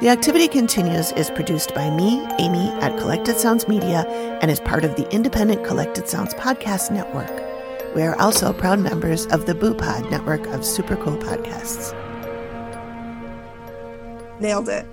[0.00, 4.06] The Activity Continues is produced by me, Amy, at Collected Sounds Media
[4.40, 7.49] and is part of the independent Collected Sounds Podcast Network.
[7.94, 11.92] We are also proud members of the Boo Pod network of super cool podcasts.
[14.40, 14.86] Nailed it.